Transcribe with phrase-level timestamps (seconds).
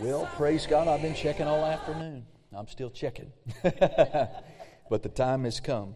[0.00, 2.26] Well, praise God, I've been checking all afternoon.
[2.52, 3.32] I'm still checking.
[3.62, 5.94] but the time has come.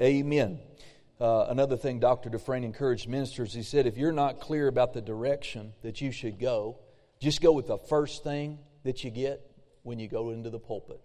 [0.00, 0.58] Amen.
[1.20, 2.28] Uh, another thing Dr.
[2.28, 6.40] Dufresne encouraged ministers, he said, if you're not clear about the direction that you should
[6.40, 6.80] go,
[7.20, 9.40] just go with the first thing that you get
[9.84, 11.00] when you go into the pulpit.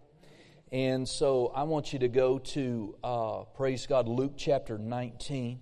[0.72, 5.60] And so I want you to go to, uh, praise God, Luke chapter 19.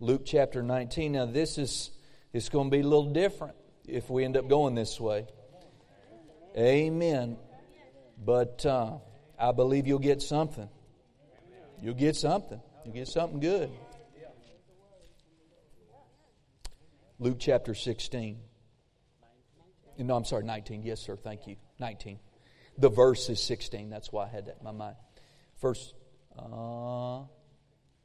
[0.00, 1.12] Luke chapter 19.
[1.12, 1.92] Now, this is
[2.32, 3.54] it's going to be a little different
[3.86, 5.26] if we end up going this way.
[6.56, 7.36] Amen.
[8.22, 8.98] But uh,
[9.38, 10.68] I believe you'll get something.
[11.80, 12.60] You'll get something.
[12.84, 13.70] You'll get something good.
[17.18, 18.38] Luke chapter 16.
[19.98, 20.82] No, I'm sorry, 19.
[20.82, 21.16] Yes, sir.
[21.16, 21.56] Thank you.
[21.78, 22.18] 19.
[22.78, 23.90] The verse is 16.
[23.90, 24.96] That's why I had that in my mind.
[25.60, 25.94] First,
[26.38, 27.20] uh,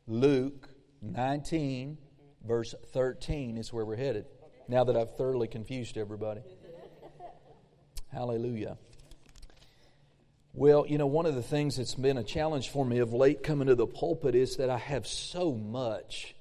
[0.07, 0.69] Luke
[1.01, 1.97] 19,
[2.45, 4.25] verse 13 is where we're headed.
[4.67, 6.41] Now that I've thoroughly confused everybody.
[8.11, 8.77] Hallelujah.
[10.53, 13.43] Well, you know, one of the things that's been a challenge for me of late
[13.43, 16.33] coming to the pulpit is that I have so much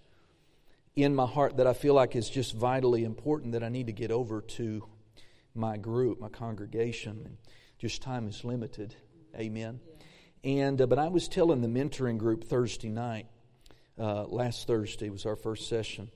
[0.94, 3.92] in my heart that I feel like is just vitally important that I need to
[3.92, 4.84] get over to
[5.54, 7.22] my group, my congregation.
[7.24, 7.36] And
[7.78, 8.94] just time is limited.
[9.36, 9.80] Amen.
[10.44, 13.26] And uh, but I was telling the mentoring group Thursday night,
[13.98, 16.10] uh, last Thursday was our first session,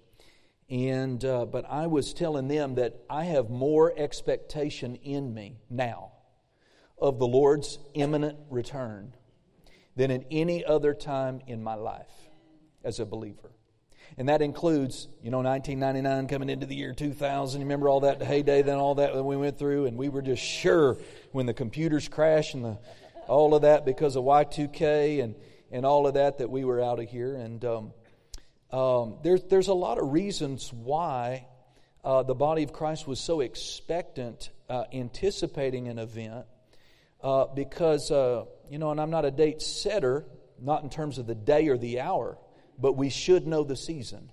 [0.71, 6.13] and uh, but I was telling them that I have more expectation in me now
[7.01, 9.15] of the Lord's imminent return
[9.97, 12.29] than at any other time in my life
[12.85, 13.51] as a believer.
[14.17, 17.61] And that includes, you know, 1999 coming into the year 2000.
[17.61, 20.97] Remember all that heyday, then all that we went through, and we were just sure
[21.33, 22.79] when the computers crashed and the,
[23.27, 25.35] all of that because of Y2K and,
[25.71, 27.35] and all of that that we were out of here.
[27.35, 27.93] And um,
[28.71, 31.47] um, there's, there's a lot of reasons why
[32.05, 36.47] uh, the body of Christ was so expectant, uh, anticipating an event,
[37.23, 40.25] uh, because, uh, you know, and I'm not a date setter,
[40.61, 42.39] not in terms of the day or the hour,
[42.79, 44.31] but we should know the season.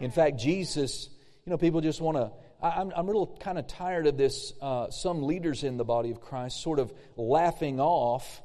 [0.00, 1.08] In fact, Jesus,
[1.44, 2.32] you know, people just want to.
[2.60, 4.52] I'm, I'm a little kind of tired of this.
[4.60, 8.42] Uh, some leaders in the body of Christ sort of laughing off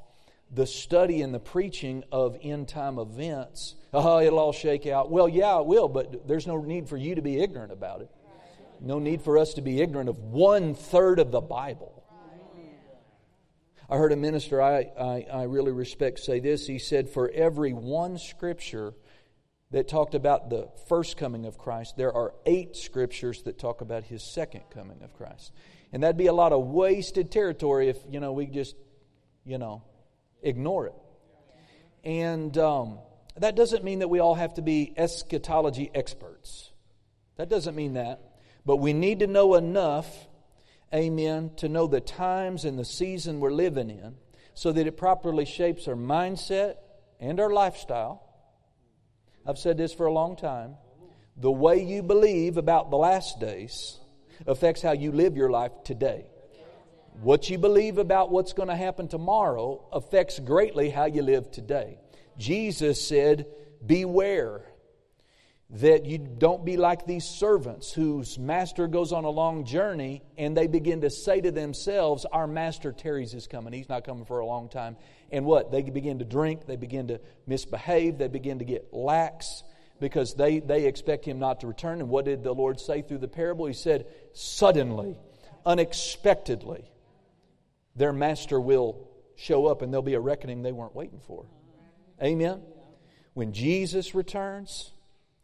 [0.50, 5.10] the study and the preaching of end time events oh, it'll all shake out.
[5.10, 8.10] Well, yeah, it will, but there's no need for you to be ignorant about it.
[8.80, 11.94] No need for us to be ignorant of one third of the Bible.
[13.90, 16.66] I heard a minister I, I, I really respect say this.
[16.66, 18.92] He said, For every one scripture
[19.70, 24.04] that talked about the first coming of Christ, there are eight scriptures that talk about
[24.04, 25.52] his second coming of Christ.
[25.90, 28.76] And that'd be a lot of wasted territory if, you know, we just,
[29.46, 29.82] you know,
[30.42, 30.94] ignore it.
[32.04, 32.98] And um,
[33.36, 36.70] that doesn't mean that we all have to be eschatology experts.
[37.36, 38.20] That doesn't mean that.
[38.64, 40.06] But we need to know enough,
[40.92, 44.16] amen, to know the times and the season we're living in
[44.54, 46.74] so that it properly shapes our mindset
[47.20, 48.24] and our lifestyle.
[49.46, 50.74] I've said this for a long time.
[51.36, 53.98] The way you believe about the last days
[54.46, 56.26] affects how you live your life today.
[57.20, 61.98] What you believe about what's going to happen tomorrow affects greatly how you live today.
[62.38, 63.46] Jesus said,
[63.84, 64.62] Beware
[65.70, 70.56] that you don't be like these servants whose master goes on a long journey and
[70.56, 73.72] they begin to say to themselves, Our master tarries is coming.
[73.72, 74.96] He's not coming for a long time.
[75.32, 75.72] And what?
[75.72, 79.64] They begin to drink, they begin to misbehave, they begin to get lax
[79.98, 81.98] because they, they expect him not to return.
[81.98, 83.66] And what did the Lord say through the parable?
[83.66, 85.18] He said, Suddenly,
[85.66, 86.92] unexpectedly,
[87.98, 91.46] their master will show up and there'll be a reckoning they weren't waiting for.
[92.22, 92.62] Amen.
[93.34, 94.92] When Jesus returns,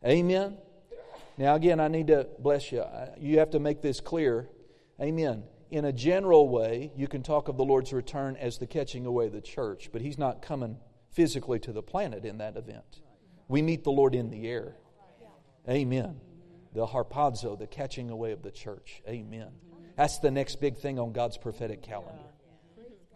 [0.04, 0.56] amen.
[1.36, 2.84] Now, again, I need to bless you.
[3.18, 4.48] You have to make this clear.
[5.00, 5.44] Amen.
[5.70, 9.26] In a general way, you can talk of the Lord's return as the catching away
[9.26, 10.76] of the church, but He's not coming
[11.12, 13.00] physically to the planet in that event.
[13.48, 14.76] We meet the Lord in the air.
[15.68, 16.20] Amen.
[16.72, 19.02] The harpazo, the catching away of the church.
[19.08, 19.48] Amen.
[19.96, 22.33] That's the next big thing on God's prophetic calendar.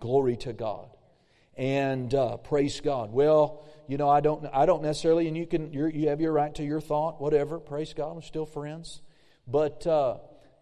[0.00, 0.88] Glory to God
[1.58, 3.12] and uh, praise God.
[3.12, 6.54] Well, you know, I don't, I don't necessarily, and you can, you have your right
[6.54, 7.58] to your thought, whatever.
[7.58, 9.02] Praise God, we're still friends.
[9.46, 10.18] But uh,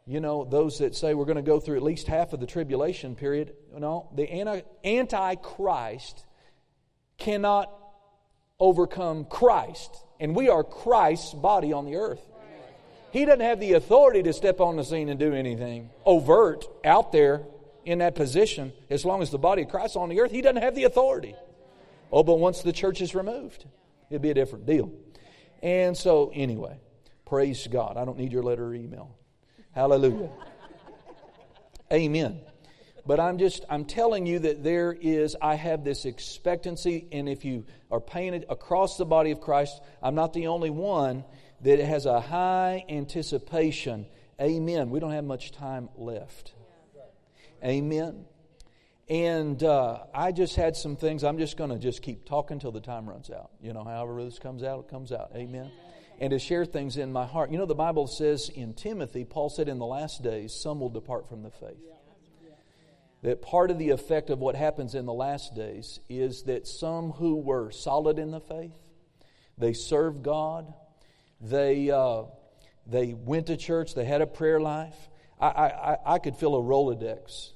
[0.06, 2.46] you know, those that say we're going to go through at least half of the
[2.46, 6.24] tribulation period, you know, the anti, antichrist
[7.18, 7.72] cannot
[8.58, 12.22] overcome Christ, and we are Christ's body on the earth.
[13.10, 17.12] He doesn't have the authority to step on the scene and do anything overt out
[17.12, 17.42] there
[17.86, 20.32] in that position as long as the body of Christ on the earth.
[20.32, 21.34] He doesn't have the authority.
[22.12, 23.64] Oh, but once the church is removed,
[24.10, 24.92] it'd be a different deal.
[25.62, 26.78] And so, anyway,
[27.24, 27.96] praise God.
[27.96, 29.16] I don't need your letter or email.
[29.72, 30.30] Hallelujah.
[31.92, 32.40] Amen.
[33.06, 37.44] But I'm just, I'm telling you that there is, I have this expectancy, and if
[37.44, 41.24] you are painted across the body of Christ, I'm not the only one
[41.60, 44.06] that has a high anticipation.
[44.40, 44.90] Amen.
[44.90, 46.52] We don't have much time left.
[47.64, 48.24] Amen.
[49.08, 51.22] And uh, I just had some things.
[51.22, 53.50] I'm just going to just keep talking till the time runs out.
[53.60, 55.30] You know, however this comes out, it comes out.
[55.34, 55.70] Amen.
[56.18, 57.50] And to share things in my heart.
[57.50, 60.88] You know, the Bible says in Timothy, Paul said in the last days, some will
[60.88, 61.76] depart from the faith.
[63.22, 67.12] That part of the effect of what happens in the last days is that some
[67.12, 68.76] who were solid in the faith,
[69.58, 70.72] they served God,
[71.40, 72.24] they, uh,
[72.86, 75.08] they went to church, they had a prayer life.
[75.40, 77.52] I, I, I could fill a Rolodex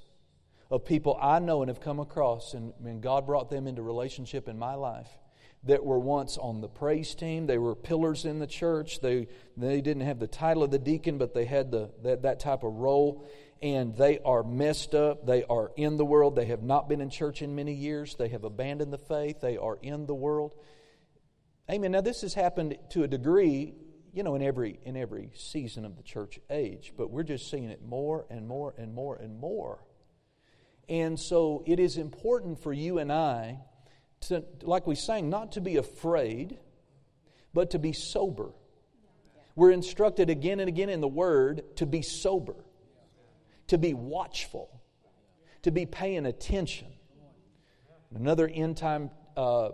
[0.70, 4.48] of people I know and have come across, and, and God brought them into relationship
[4.48, 5.08] in my life
[5.64, 7.46] that were once on the praise team.
[7.46, 9.00] They were pillars in the church.
[9.00, 12.40] They, they didn't have the title of the deacon, but they had the, that, that
[12.40, 13.28] type of role.
[13.60, 15.26] And they are messed up.
[15.26, 16.34] They are in the world.
[16.34, 18.14] They have not been in church in many years.
[18.14, 19.40] They have abandoned the faith.
[19.42, 20.54] They are in the world.
[21.70, 21.92] Amen.
[21.92, 23.74] Now, this has happened to a degree,
[24.12, 27.70] you know, in every, in every season of the church age, but we're just seeing
[27.70, 29.84] it more and more and more and more.
[30.88, 33.58] And so it is important for you and I
[34.22, 36.58] to, like we sang, not to be afraid,
[37.54, 38.50] but to be sober.
[39.54, 42.56] We're instructed again and again in the Word to be sober,
[43.68, 44.80] to be watchful,
[45.62, 46.88] to be paying attention.
[48.14, 49.70] Another end time uh,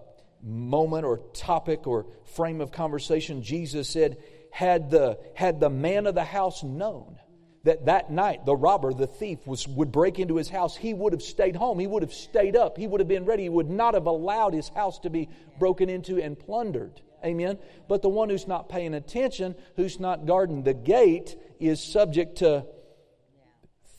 [0.46, 4.16] moment or topic or frame of conversation, Jesus said,
[4.50, 7.18] had the, had the man of the house known
[7.64, 11.12] that that night the robber, the thief, was, would break into his house, he would
[11.12, 11.78] have stayed home.
[11.80, 12.78] He would have stayed up.
[12.78, 13.42] He would have been ready.
[13.42, 15.28] He would not have allowed his house to be
[15.58, 17.00] broken into and plundered.
[17.24, 17.58] Amen.
[17.88, 22.66] But the one who's not paying attention, who's not guarding the gate, is subject to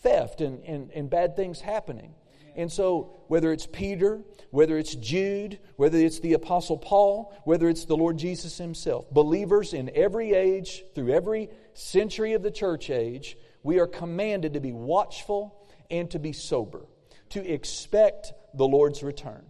[0.01, 2.15] theft and, and, and bad things happening.
[2.57, 7.85] And so, whether it's Peter, whether it's Jude, whether it's the Apostle Paul, whether it's
[7.85, 13.37] the Lord Jesus Himself, believers in every age, through every century of the church age,
[13.61, 16.81] we are commanded to be watchful and to be sober,
[17.29, 19.45] to expect the Lord's return.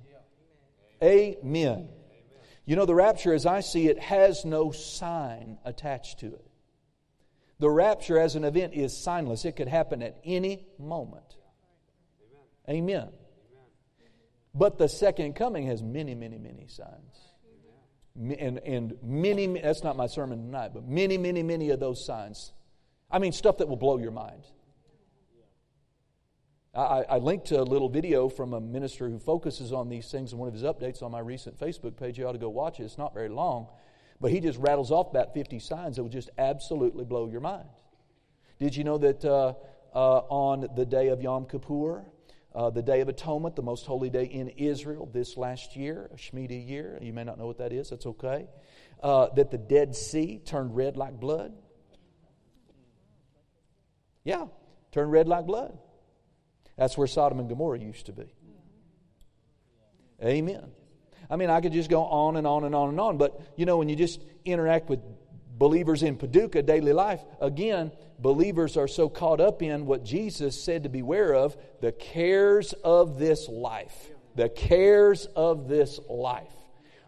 [1.02, 1.88] Amen.
[2.66, 6.46] You know, the rapture, as I see it, has no sign attached to it.
[7.60, 11.37] The rapture as an event is signless, it could happen at any moment.
[12.70, 13.10] Amen.
[14.54, 17.28] But the second coming has many, many, many signs.
[18.16, 22.52] And, and many, that's not my sermon tonight, but many, many, many of those signs.
[23.12, 24.44] I mean, stuff that will blow your mind.
[26.74, 30.38] I, I, linked a little video from a minister who focuses on these things in
[30.38, 32.20] one of his updates on my recent Facebook page.
[32.20, 32.84] You ought to go watch it.
[32.84, 33.68] It's not very long.
[34.20, 37.68] But he just rattles off about 50 signs that will just absolutely blow your mind.
[38.60, 39.54] Did you know that uh,
[39.94, 42.04] uh, on the day of Yom Kippur,
[42.58, 46.68] uh, the Day of Atonement, the most holy day in Israel this last year, Shemitah
[46.68, 46.98] year.
[47.00, 48.48] You may not know what that is, that's okay.
[49.02, 51.54] Uh, that the Dead Sea turned red like blood.
[54.24, 54.46] Yeah,
[54.92, 55.78] turned red like blood.
[56.78, 58.34] That's where Sodom and Gomorrah used to be.
[60.24, 60.72] Amen.
[61.30, 63.68] I mean, I could just go on and on and on and on, but you
[63.68, 65.00] know, when you just interact with
[65.58, 70.84] believers in Paducah daily life, again, believers are so caught up in what Jesus said
[70.84, 74.12] to beware of the cares of this life.
[74.36, 76.54] The cares of this life.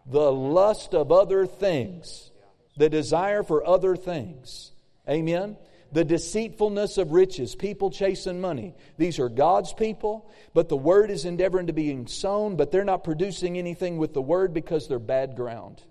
[0.05, 2.31] The lust of other things.
[2.77, 4.71] The desire for other things.
[5.07, 5.57] Amen?
[5.91, 8.75] The deceitfulness of riches, people chasing money.
[8.97, 13.03] These are God's people, but the word is endeavoring to be sown, but they're not
[13.03, 15.81] producing anything with the word because they're bad ground.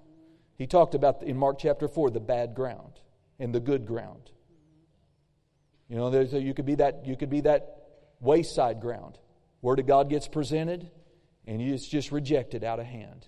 [0.58, 3.00] He talked about in Mark chapter 4 the bad ground
[3.38, 4.30] and the good ground.
[5.88, 7.76] You know, there's a, you could be that you could be that
[8.20, 9.18] wayside ground.
[9.62, 10.90] Word of God gets presented
[11.46, 13.26] and it's just rejected out of hand.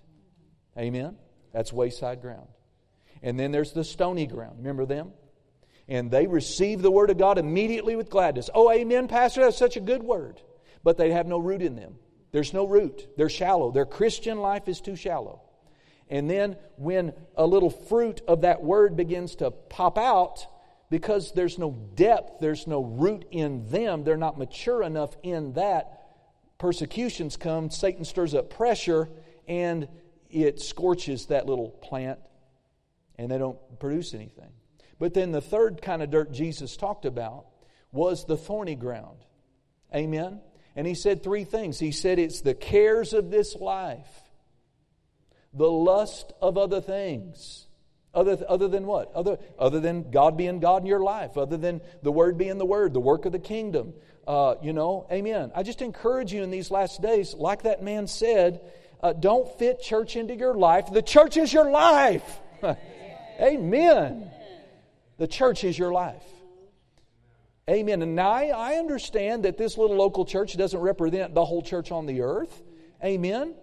[0.76, 1.16] Amen.
[1.52, 2.48] That's wayside ground.
[3.22, 4.58] And then there's the stony ground.
[4.58, 5.12] Remember them?
[5.88, 8.50] And they receive the word of God immediately with gladness.
[8.54, 10.40] Oh, amen, Pastor, that's such a good word.
[10.84, 11.96] But they have no root in them.
[12.30, 13.08] There's no root.
[13.16, 13.72] They're shallow.
[13.72, 15.42] Their Christian life is too shallow.
[16.10, 20.44] And then when a little fruit of that word begins to pop out,
[20.90, 26.08] because there's no depth, there's no root in them, they're not mature enough in that,
[26.58, 29.08] persecutions come, Satan stirs up pressure,
[29.46, 29.86] and
[30.30, 32.18] it scorches that little plant,
[33.16, 34.50] and they don't produce anything.
[34.98, 37.46] But then the third kind of dirt Jesus talked about
[37.92, 39.18] was the thorny ground.
[39.94, 40.40] Amen?
[40.74, 41.78] And he said three things.
[41.78, 44.29] He said it's the cares of this life
[45.52, 47.66] the lust of other things.
[48.12, 49.12] Other, other than what?
[49.14, 52.66] Other, other than God being God in your life, other than the Word being the
[52.66, 53.94] Word, the work of the kingdom.
[54.26, 55.52] Uh, you know, amen.
[55.54, 58.60] I just encourage you in these last days, like that man said,
[59.02, 60.92] uh, don't fit church into your life.
[60.92, 62.40] The church is your life.
[63.40, 64.30] amen.
[65.16, 66.22] The church is your life.
[67.68, 68.02] Amen.
[68.02, 71.92] And now I, I understand that this little local church doesn't represent the whole church
[71.92, 72.62] on the earth.
[73.02, 73.54] Amen.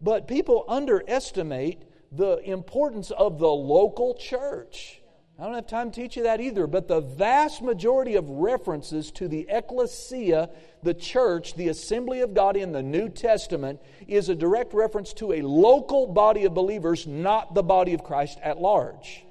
[0.00, 5.00] But people underestimate the importance of the local church.
[5.38, 9.10] I don't have time to teach you that either, but the vast majority of references
[9.12, 10.48] to the ecclesia,
[10.82, 15.34] the church, the assembly of God in the New Testament, is a direct reference to
[15.34, 19.26] a local body of believers, not the body of Christ at large.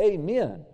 [0.00, 0.64] Amen.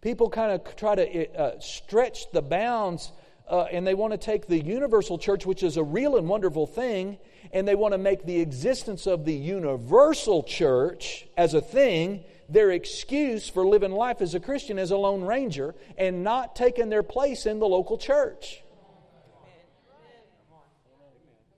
[0.00, 3.12] People kind of try to uh, stretch the bounds
[3.48, 6.66] uh, and they want to take the universal church, which is a real and wonderful
[6.66, 7.18] thing,
[7.52, 12.70] and they want to make the existence of the universal church as a thing their
[12.70, 17.02] excuse for living life as a Christian as a lone ranger and not taking their
[17.02, 18.62] place in the local church.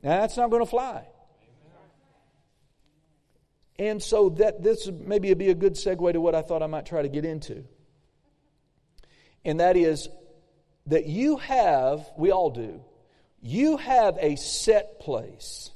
[0.02, 1.06] Now, that's not going to fly.
[3.78, 6.86] And so that this maybe be a good segue to what I thought I might
[6.86, 7.64] try to get into.
[9.44, 10.08] And that is
[10.86, 12.80] that you have, we all do,
[13.40, 15.70] you have a set place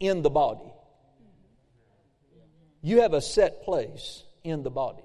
[0.00, 0.72] in the body.
[2.82, 5.02] You have a set place in the body.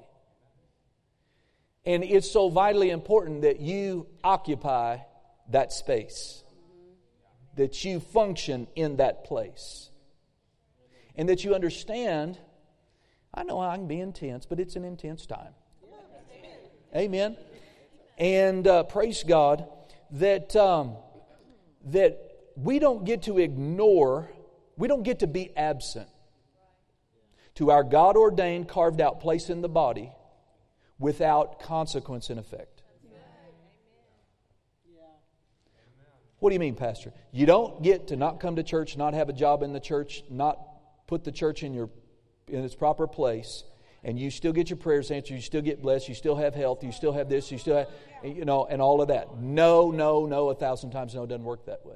[1.86, 5.00] And it's so vitally important that you occupy
[5.50, 6.44] that space,
[7.56, 9.90] that you function in that place
[11.16, 12.38] and that you understand.
[13.34, 15.54] I know I can be intense, but it's an intense time.
[16.96, 17.38] Amen.
[18.22, 19.68] And uh, praise God
[20.12, 20.96] that um,
[21.86, 22.20] that
[22.56, 24.30] we don't get to ignore,
[24.78, 26.08] we don't get to be absent
[27.56, 30.12] to our God ordained, carved out place in the body
[31.00, 32.84] without consequence and effect.
[36.38, 37.14] What do you mean, Pastor?
[37.32, 40.24] You don't get to not come to church, not have a job in the church,
[40.30, 40.60] not
[41.08, 41.90] put the church in, your,
[42.48, 43.64] in its proper place,
[44.04, 46.84] and you still get your prayers answered, you still get blessed, you still have health,
[46.84, 47.88] you still have this, you still have,
[48.24, 49.38] you know, and all of that.
[49.38, 51.96] No, no, no, a thousand times no, doesn't work that way.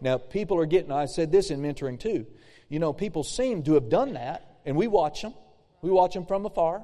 [0.00, 2.26] Now, people are getting, I said this in mentoring too.
[2.68, 5.34] You know, people seem to have done that, and we watch them.
[5.82, 6.82] We watch them from afar.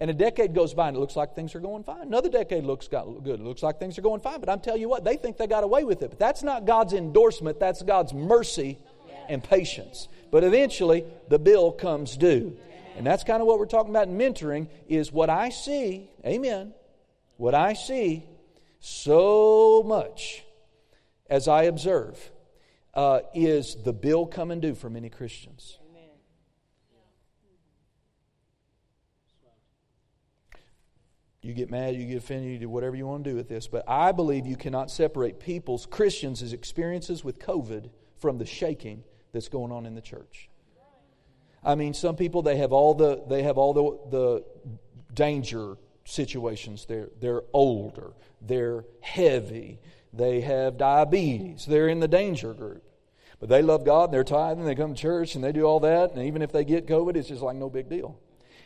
[0.00, 2.00] And a decade goes by and it looks like things are going fine.
[2.00, 3.26] Another decade looks good.
[3.26, 4.40] It looks like things are going fine.
[4.40, 6.08] But I'm telling you what, they think they got away with it.
[6.08, 8.78] But that's not God's endorsement, that's God's mercy
[9.28, 10.08] and patience.
[10.30, 12.56] But eventually, the bill comes due.
[12.96, 16.74] And that's kind of what we're talking about in mentoring is what I see, amen,
[17.36, 18.26] what I see
[18.80, 20.44] so much
[21.28, 22.30] as I observe
[22.94, 25.78] uh, is the bill come and due for many Christians.
[31.42, 33.66] You get mad, you get offended, you do whatever you want to do with this.
[33.66, 39.48] But I believe you cannot separate people's, Christians' experiences with COVID from the shaking that's
[39.48, 40.49] going on in the church.
[41.62, 44.44] I mean, some people they have all the they have all the the
[45.14, 46.86] danger situations.
[46.86, 49.78] They're they're older, they're heavy,
[50.12, 52.82] they have diabetes, they're in the danger group.
[53.38, 55.80] But they love God and they're tithing, they come to church and they do all
[55.80, 58.18] that, and even if they get COVID, it's just like no big deal.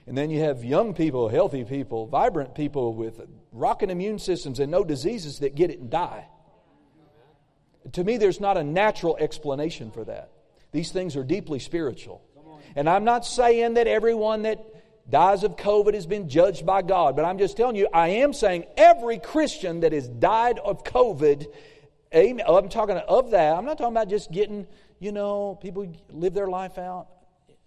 [0.06, 3.20] And then you have young people, healthy people, vibrant people with
[3.52, 6.26] rocking immune systems and no diseases that get it and die.
[7.92, 10.30] To me, there's not a natural explanation for that.
[10.72, 12.22] These things are deeply spiritual.
[12.76, 14.64] And I'm not saying that everyone that
[15.08, 18.32] dies of COVID has been judged by God, but I'm just telling you, I am
[18.32, 21.46] saying every Christian that has died of COVID,
[22.12, 23.56] I'm talking of that.
[23.56, 24.66] I'm not talking about just getting,
[24.98, 27.08] you know, people live their life out.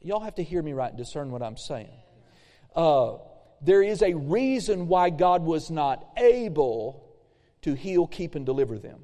[0.01, 1.89] Y'all have to hear me right and discern what I'm saying.
[2.75, 3.17] Uh,
[3.61, 7.03] there is a reason why God was not able
[7.63, 9.03] to heal, keep, and deliver them.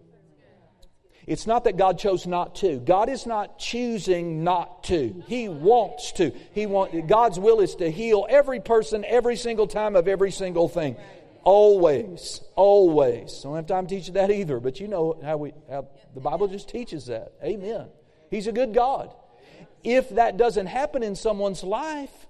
[1.26, 2.80] It's not that God chose not to.
[2.80, 5.24] God is not choosing not to.
[5.28, 6.32] He wants to.
[6.54, 10.68] He want, God's will is to heal every person every single time of every single
[10.68, 10.98] thing.
[11.44, 12.42] Always.
[12.56, 13.42] Always.
[13.42, 15.88] I don't have time to teach you that either, but you know how, we, how
[16.14, 17.34] the Bible just teaches that.
[17.44, 17.88] Amen.
[18.30, 19.14] He's a good God.
[19.84, 22.28] If that doesn't happen in someone's life,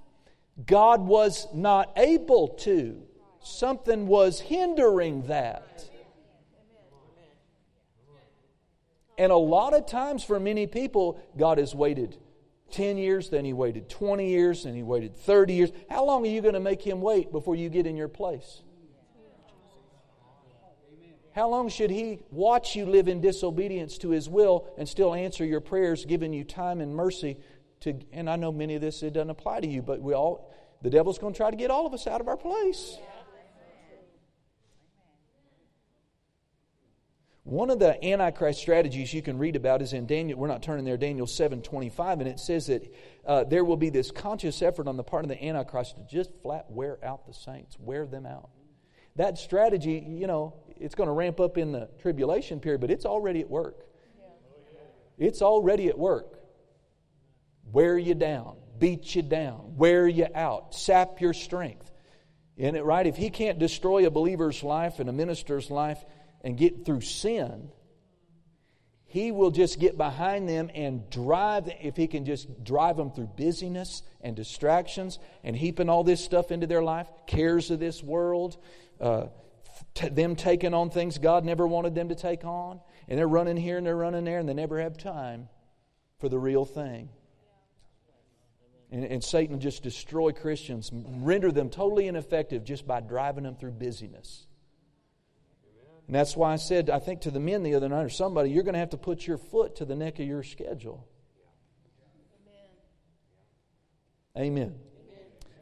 [0.65, 3.01] God was not able to.
[3.41, 5.89] Something was hindering that.
[9.17, 12.17] And a lot of times for many people, God has waited
[12.71, 15.71] 10 years, then He waited 20 years, then He waited 30 years.
[15.89, 18.61] How long are you going to make Him wait before you get in your place?
[21.35, 25.45] How long should He watch you live in disobedience to His will and still answer
[25.45, 27.37] your prayers, giving you time and mercy
[27.81, 30.51] to, and I know many of this it doesn't apply to you, but we all,
[30.81, 32.97] the devil's going to try to get all of us out of our place.
[37.43, 40.39] One of the Antichrist strategies you can read about is in Daniel.
[40.39, 42.95] We're not turning there, Daniel seven twenty five, and it says that
[43.25, 46.31] uh, there will be this conscious effort on the part of the Antichrist to just
[46.41, 48.49] flat wear out the saints, wear them out.
[49.17, 53.05] That strategy, you know, it's going to ramp up in the tribulation period, but it's
[53.05, 53.87] already at work.
[55.17, 56.39] It's already at work.
[57.65, 61.91] Wear you down, beat you down, wear you out, sap your strength.
[62.55, 63.05] Isn't it right?
[63.05, 66.03] If he can't destroy a believer's life and a minister's life
[66.43, 67.69] and get through sin,
[69.13, 73.29] he will just get behind them and drive, if he can just drive them through
[73.37, 78.57] busyness and distractions and heaping all this stuff into their life, cares of this world,
[78.99, 79.27] uh,
[79.93, 82.79] t- them taking on things God never wanted them to take on.
[83.07, 85.47] And they're running here and they're running there and they never have time
[86.17, 87.09] for the real thing.
[88.91, 93.73] And, and Satan just destroy Christians, render them totally ineffective just by driving them through
[93.73, 94.47] busyness.
[96.07, 98.49] And that's why I said, I think to the men the other night or somebody,
[98.49, 101.07] you're going to have to put your foot to the neck of your schedule.
[104.37, 104.45] Amen.
[104.45, 104.75] Amen.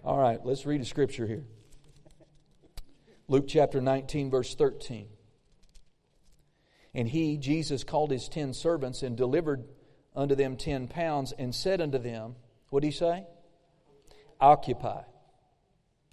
[0.03, 1.43] All right, let's read a scripture here.
[3.27, 5.07] Luke chapter 19, verse 13.
[6.93, 9.63] And he, Jesus, called his ten servants and delivered
[10.15, 12.36] unto them ten pounds and said unto them,
[12.69, 13.25] What did he say?
[14.39, 15.03] Occupy.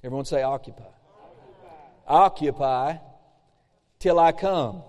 [0.05, 0.85] Everyone say, Occupy.
[2.07, 3.08] Occupy, Occupy
[3.99, 4.83] till I come.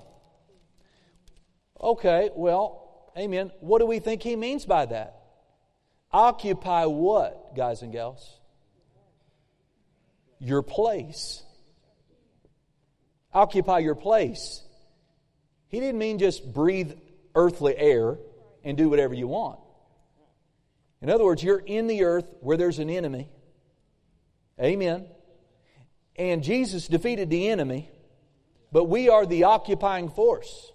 [1.80, 3.52] Okay, well, amen.
[3.60, 5.16] What do we think he means by that?
[6.12, 8.38] Occupy what, guys and gals?
[10.40, 11.44] Your place.
[13.34, 14.64] Occupy your place.
[15.68, 16.94] He didn't mean just breathe
[17.36, 18.18] earthly air
[18.64, 19.60] and do whatever you want.
[21.02, 23.30] In other words, you're in the earth where there's an enemy.
[24.60, 25.08] Amen.
[26.18, 27.90] And Jesus defeated the enemy,
[28.72, 30.72] but we are the occupying force.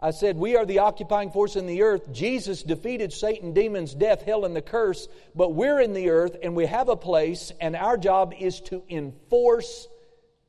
[0.00, 2.12] I said, We are the occupying force in the earth.
[2.12, 6.54] Jesus defeated Satan, demons, death, hell, and the curse, but we're in the earth and
[6.54, 9.88] we have a place, and our job is to enforce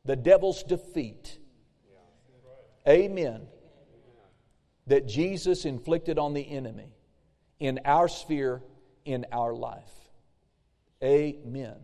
[0.03, 1.39] the devil's defeat.
[2.87, 3.47] Amen.
[4.87, 6.93] That Jesus inflicted on the enemy
[7.59, 8.61] in our sphere,
[9.05, 9.89] in our life.
[11.01, 11.75] Amen.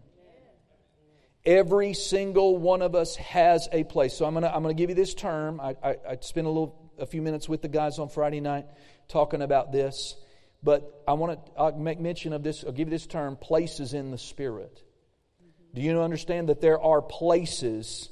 [1.45, 4.13] Every single one of us has a place.
[4.13, 5.60] So I'm going to I'm to give you this term.
[5.60, 8.65] I, I, I spent a little a few minutes with the guys on Friday night
[9.08, 10.15] talking about this,
[10.62, 12.63] but I want to make mention of this.
[12.63, 14.84] I'll give you this term: places in the spirit.
[15.73, 18.10] Do you understand that there are places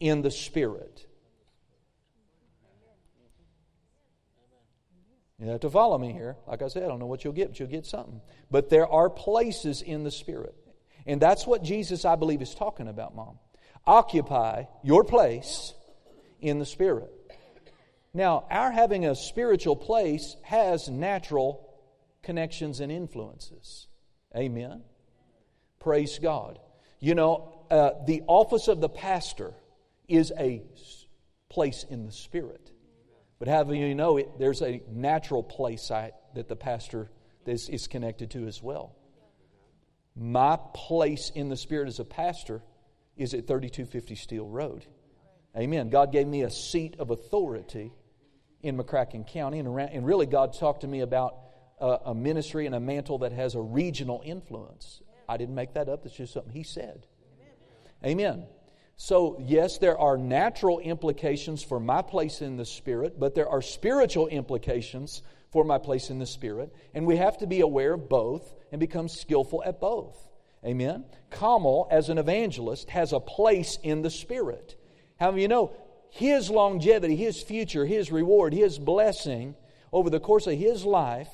[0.00, 1.06] in the Spirit.
[5.40, 6.36] You have to follow me here.
[6.46, 8.20] Like I said, I don't know what you'll get, but you'll get something.
[8.50, 10.54] But there are places in the Spirit.
[11.08, 13.38] And that's what Jesus, I believe, is talking about, Mom.
[13.86, 15.72] Occupy your place
[16.40, 17.10] in the Spirit.
[18.12, 21.66] Now, our having a spiritual place has natural
[22.22, 23.86] connections and influences.
[24.36, 24.82] Amen.
[25.80, 26.58] Praise God.
[27.00, 29.54] You know, uh, the office of the pastor
[30.08, 30.62] is a
[31.48, 32.70] place in the spirit.
[33.38, 37.10] But having you know it, there's a natural place site that the pastor
[37.46, 38.97] is, is connected to as well.
[40.18, 42.62] My place in the spirit as a pastor
[43.16, 44.84] is at 3250 Steel Road.
[45.56, 45.90] Amen.
[45.90, 47.92] God gave me a seat of authority
[48.62, 51.36] in McCracken County, and, around, and really, God talked to me about
[51.80, 55.02] a, a ministry and a mantle that has a regional influence.
[55.28, 57.06] I didn't make that up, that's just something He said.
[58.04, 58.46] Amen.
[58.96, 63.62] So, yes, there are natural implications for my place in the Spirit, but there are
[63.62, 66.74] spiritual implications for my place in the Spirit.
[66.94, 70.16] And we have to be aware of both and become skillful at both.
[70.64, 71.04] Amen.
[71.30, 74.76] Kamal, as an evangelist, has a place in the Spirit.
[75.18, 75.72] How many you know
[76.10, 79.54] his longevity, his future, his reward, his blessing
[79.92, 81.28] over the course of his life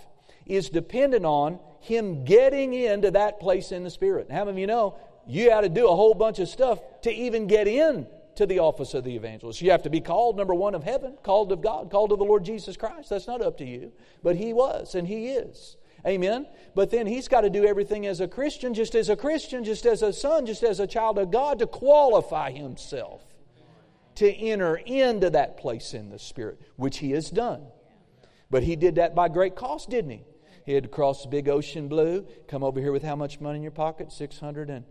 [0.46, 4.30] is dependent on him getting into that place in the Spirit.
[4.30, 4.96] How many of you know
[5.26, 8.58] you had to do a whole bunch of stuff to even get in to the
[8.58, 9.62] office of the evangelist.
[9.62, 12.24] You have to be called, number one, of heaven, called of God, called of the
[12.24, 13.10] Lord Jesus Christ.
[13.10, 13.92] That's not up to you.
[14.22, 15.76] But He was, and He is.
[16.06, 16.46] Amen.
[16.74, 19.86] But then he's got to do everything as a Christian, just as a Christian, just
[19.86, 23.22] as a son, just as a child of God to qualify himself
[24.16, 27.62] to enter into that place in the Spirit, which he has done.
[28.50, 30.24] But he did that by great cost, didn't he?
[30.64, 33.56] He had to cross the big ocean blue, come over here with how much money
[33.56, 34.12] in your pocket?
[34.12, 34.84] 600 and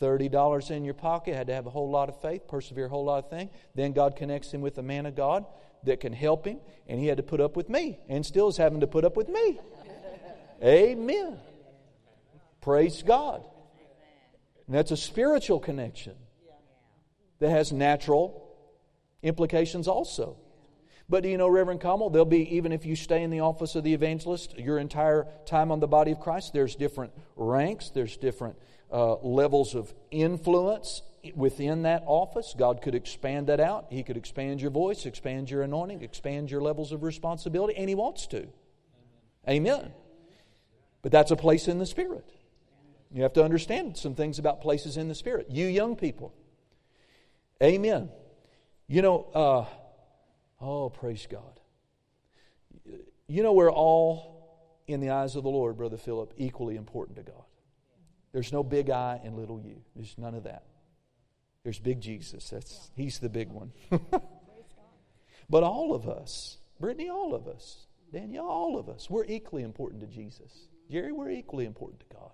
[0.00, 3.04] $30 in your pocket, had to have a whole lot of faith, persevere a whole
[3.04, 3.50] lot of things.
[3.74, 5.44] Then God connects him with a man of God
[5.84, 8.56] that can help him, and he had to put up with me, and still is
[8.56, 9.58] having to put up with me.
[10.62, 11.38] Amen.
[12.60, 13.44] Praise God.
[14.66, 16.14] And that's a spiritual connection
[17.38, 18.46] that has natural
[19.22, 20.36] implications also.
[21.08, 23.74] But do you know, Reverend Kamal, there'll be, even if you stay in the office
[23.74, 28.16] of the evangelist your entire time on the body of Christ, there's different ranks, there's
[28.16, 28.56] different
[28.92, 31.02] uh, levels of influence
[31.34, 32.54] within that office.
[32.56, 33.86] God could expand that out.
[33.90, 37.94] He could expand your voice, expand your anointing, expand your levels of responsibility, and He
[37.94, 38.48] wants to.
[39.48, 39.92] Amen.
[41.02, 42.30] But that's a place in the Spirit.
[43.12, 45.46] You have to understand some things about places in the Spirit.
[45.50, 46.34] You young people.
[47.62, 48.10] Amen.
[48.86, 49.64] You know, uh,
[50.60, 51.60] oh, praise God.
[53.26, 57.22] You know, we're all, in the eyes of the Lord, Brother Philip, equally important to
[57.22, 57.44] God.
[58.32, 59.82] There's no big I and little you.
[59.94, 60.64] There's none of that.
[61.64, 62.48] There's big Jesus.
[62.48, 63.72] That's He's the big one.
[65.50, 70.00] but all of us, Brittany, all of us, Danielle, all of us, we're equally important
[70.00, 70.68] to Jesus.
[70.90, 72.32] Jerry, we're equally important to God.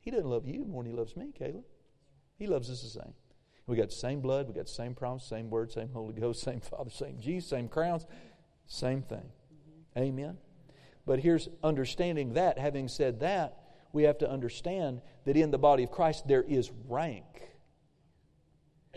[0.00, 1.64] He doesn't love you more than he loves me, Caleb.
[2.36, 3.14] He loves us the same.
[3.66, 6.42] We got the same blood, we got the same promise, same word, same Holy Ghost,
[6.42, 8.06] same Father, same Jesus, same crowns,
[8.66, 9.30] same thing.
[9.96, 10.36] Amen.
[11.06, 12.58] But here's understanding that.
[12.58, 13.63] Having said that,
[13.94, 17.24] we have to understand that in the body of Christ there is rank.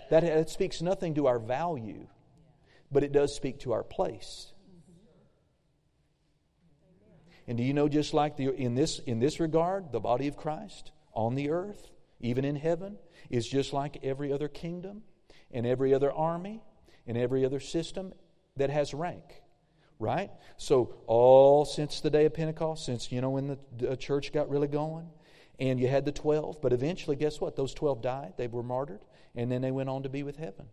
[0.09, 2.07] That, speaks nothing to our value,
[2.91, 4.51] but it does speak to our place.
[7.47, 10.35] And do you know, just like the, in, this, in this regard, the body of
[10.35, 12.97] Christ on the earth, even in heaven,
[13.29, 15.03] is just like every other kingdom
[15.51, 16.61] and every other army
[17.05, 18.13] and every other system
[18.57, 19.41] that has rank.
[19.99, 20.29] Right?
[20.57, 24.67] So, all since the day of Pentecost, since, you know, when the church got really
[24.67, 25.09] going,
[25.59, 27.55] and you had the 12, but eventually, guess what?
[27.55, 29.01] Those 12 died, they were martyred,
[29.35, 30.67] and then they went on to be with heaven.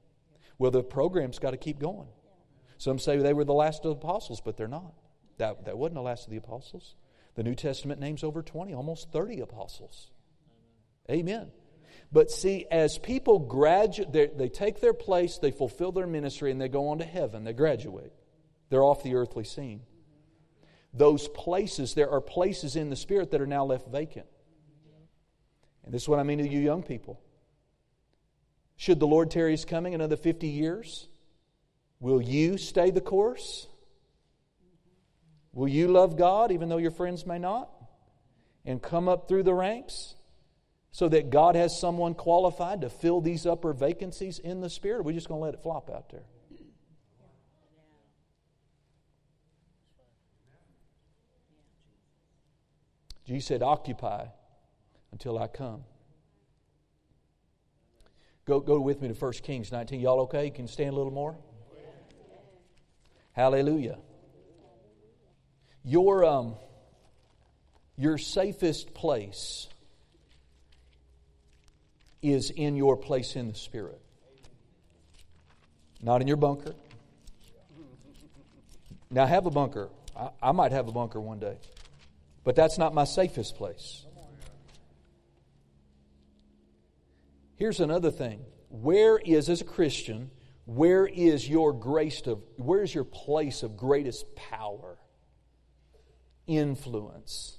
[0.58, 2.08] Well, the program's got to keep going.
[2.76, 4.92] Some say they were the last of the apostles, but they're not.
[5.38, 6.94] That, that wasn't the last of the apostles.
[7.34, 10.10] The New Testament names over 20, almost 30 apostles.
[11.10, 11.50] Amen.
[12.12, 16.68] But see, as people graduate, they take their place, they fulfill their ministry, and they
[16.68, 17.44] go on to heaven.
[17.44, 18.12] They graduate.
[18.74, 19.82] They're off the earthly scene.
[20.92, 24.26] Those places, there are places in the Spirit that are now left vacant.
[25.84, 27.20] And this is what I mean to you young people.
[28.74, 31.06] Should the Lord tarry his coming another 50 years,
[32.00, 33.68] will you stay the course?
[35.52, 37.70] Will you love God even though your friends may not?
[38.64, 40.16] And come up through the ranks
[40.90, 44.96] so that God has someone qualified to fill these upper vacancies in the Spirit?
[44.96, 46.24] Or are we just going to let it flop out there?
[53.26, 54.26] Jesus said, Occupy
[55.12, 55.84] until I come.
[58.44, 60.00] Go, go with me to 1 Kings 19.
[60.00, 60.44] Y'all okay?
[60.46, 61.36] You can stand a little more?
[63.32, 63.98] Hallelujah.
[65.82, 66.54] Your, um,
[67.96, 69.68] your safest place
[72.22, 74.00] is in your place in the Spirit,
[76.02, 76.74] not in your bunker.
[79.10, 79.90] Now, have a bunker.
[80.16, 81.56] I, I might have a bunker one day,
[82.44, 84.04] but that's not my safest place.
[87.56, 88.44] Here's another thing.
[88.68, 90.30] Where is, as a Christian,
[90.66, 94.98] where is your grace of, where is your place of greatest power,
[96.46, 97.58] influence,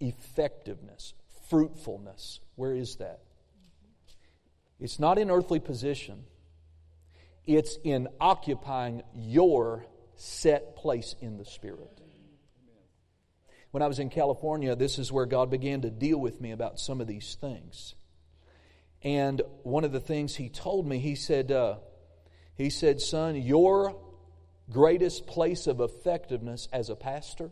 [0.00, 1.14] effectiveness,
[1.48, 2.40] fruitfulness?
[2.56, 3.20] Where is that?
[4.80, 6.24] It's not in earthly position,
[7.46, 9.86] it's in occupying your
[10.16, 12.00] set place in the Spirit.
[13.70, 16.80] When I was in California, this is where God began to deal with me about
[16.80, 17.94] some of these things.
[19.02, 21.76] And one of the things he told me, he said, uh,
[22.54, 24.00] he said, son, your
[24.70, 27.50] greatest place of effectiveness as a pastor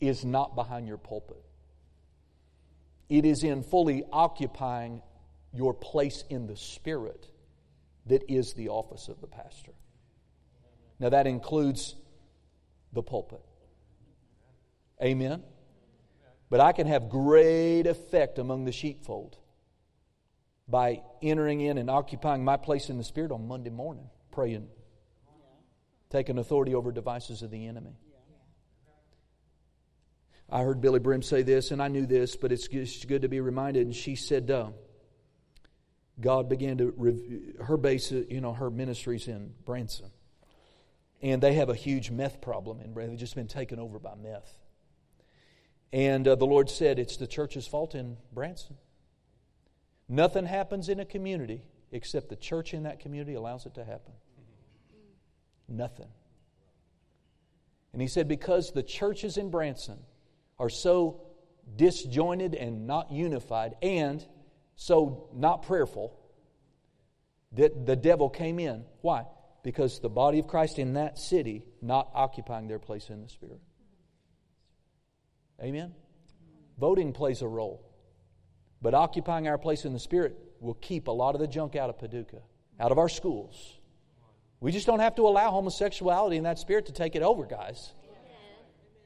[0.00, 1.42] is not behind your pulpit.
[3.08, 5.02] It is in fully occupying
[5.52, 7.26] your place in the Spirit
[8.06, 9.72] that is the office of the pastor.
[10.98, 11.94] Now, that includes
[12.92, 13.44] the pulpit.
[15.02, 15.42] Amen?
[16.48, 19.36] But I can have great effect among the sheepfold
[20.68, 24.68] by entering in and occupying my place in the Spirit on Monday morning, praying,
[26.10, 27.96] taking authority over devices of the enemy.
[30.48, 33.40] I heard Billye Brim say this, and I knew this, but it's good to be
[33.40, 33.86] reminded.
[33.86, 34.70] And she said, uh,
[36.20, 40.10] God began to, her base, you know, her ministries in Branson.
[41.20, 43.14] And they have a huge meth problem Branson.
[43.14, 44.56] They've just been taken over by meth.
[45.92, 48.76] And uh, the Lord said, It's the church's fault in Branson.
[50.08, 54.12] Nothing happens in a community except the church in that community allows it to happen.
[55.68, 56.08] Nothing.
[57.92, 59.98] And he said, because the churches in Branson
[60.58, 61.22] are so
[61.76, 64.24] disjointed and not unified and
[64.76, 66.16] so not prayerful
[67.52, 68.84] that the devil came in.
[69.00, 69.24] Why?
[69.62, 73.60] Because the body of Christ in that city not occupying their place in the Spirit.
[75.62, 75.94] Amen?
[76.78, 77.82] Voting plays a role.
[78.82, 81.90] But occupying our place in the Spirit will keep a lot of the junk out
[81.90, 82.42] of Paducah,
[82.78, 83.78] out of our schools.
[84.60, 87.92] We just don't have to allow homosexuality and that spirit to take it over, guys.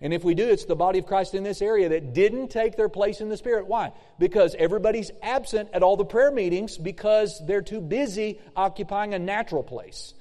[0.02, 2.76] And if we do, it's the body of Christ in this area that didn't take
[2.76, 3.66] their place in the Spirit.
[3.66, 3.92] Why?
[4.18, 9.62] Because everybody's absent at all the prayer meetings because they're too busy occupying a natural
[9.62, 10.14] place.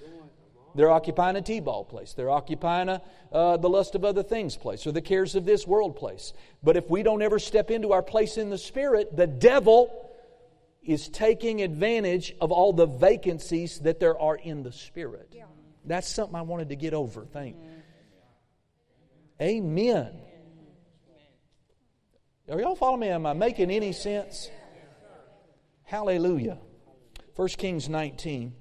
[0.75, 2.13] They're occupying a T-ball place.
[2.13, 3.01] They're occupying a,
[3.31, 6.33] uh, the lust of other things place or the cares of this world place.
[6.63, 10.09] But if we don't ever step into our place in the Spirit, the devil
[10.83, 15.33] is taking advantage of all the vacancies that there are in the Spirit.
[15.35, 15.45] Yeah.
[15.85, 17.25] That's something I wanted to get over.
[17.25, 17.55] Thank.
[17.57, 17.79] Mm-hmm.
[19.41, 20.21] Amen.
[22.51, 23.09] Are y'all following me?
[23.09, 24.49] Am I making any sense?
[25.83, 26.57] Hallelujah.
[27.35, 28.53] 1 Kings 19.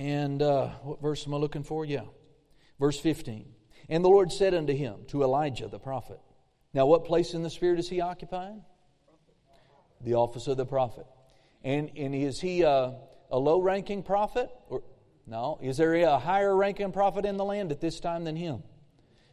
[0.00, 1.84] And uh, what verse am I looking for?
[1.84, 2.04] Yeah.
[2.78, 3.44] Verse 15.
[3.90, 6.18] And the Lord said unto him, to Elijah the prophet.
[6.72, 8.62] Now, what place in the Spirit is he occupying?
[10.00, 11.04] The office of the prophet.
[11.62, 12.94] And, and is he a,
[13.30, 14.48] a low ranking prophet?
[14.70, 14.82] Or
[15.26, 15.58] no.
[15.60, 18.62] Is there a higher ranking prophet in the land at this time than him?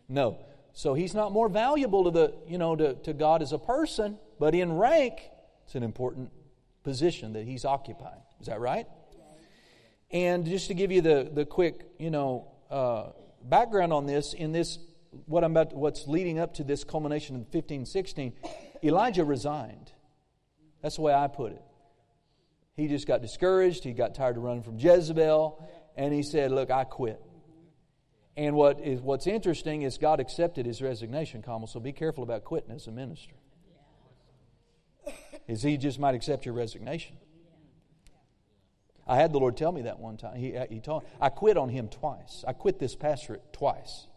[0.10, 0.38] No.
[0.74, 4.20] So he's not more valuable to the, you know, to, to God as a person,
[4.38, 5.14] but in rank,
[5.64, 6.30] it's an important
[6.84, 8.22] position that he's occupying.
[8.42, 8.86] Is that right?
[10.12, 13.08] And just to give you the, the quick, you know, uh,
[13.44, 14.80] background on this, in this,
[15.26, 18.34] what I'm about, what's leading up to this culmination in 1516,
[18.84, 19.92] Elijah resigned.
[20.82, 21.62] That's the way I put it.
[22.76, 23.84] He just got discouraged.
[23.84, 27.22] He got tired of running from Jezebel and he said, Look, I quit.
[28.38, 32.44] And what is, what's interesting is God accepted his resignation, Kamal, so be careful about
[32.44, 33.34] quitting as a minister.
[35.48, 37.18] Is he just might accept your resignation.
[39.08, 40.36] I had the Lord tell me that one time.
[40.36, 42.44] He, uh, he told I quit on him twice.
[42.48, 44.08] I quit this pastorate twice.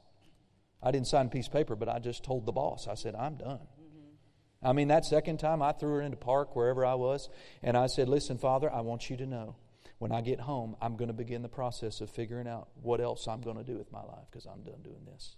[0.82, 2.88] I didn't sign a piece of paper, but I just told the boss.
[2.88, 3.58] I said, I'm done.
[3.58, 4.66] Mm-hmm.
[4.66, 7.28] I mean, that second time I threw her into park wherever I was,
[7.62, 9.56] and I said, Listen, Father, I want you to know
[9.98, 13.28] when I get home, I'm going to begin the process of figuring out what else
[13.28, 15.36] I'm going to do with my life because I'm done doing this.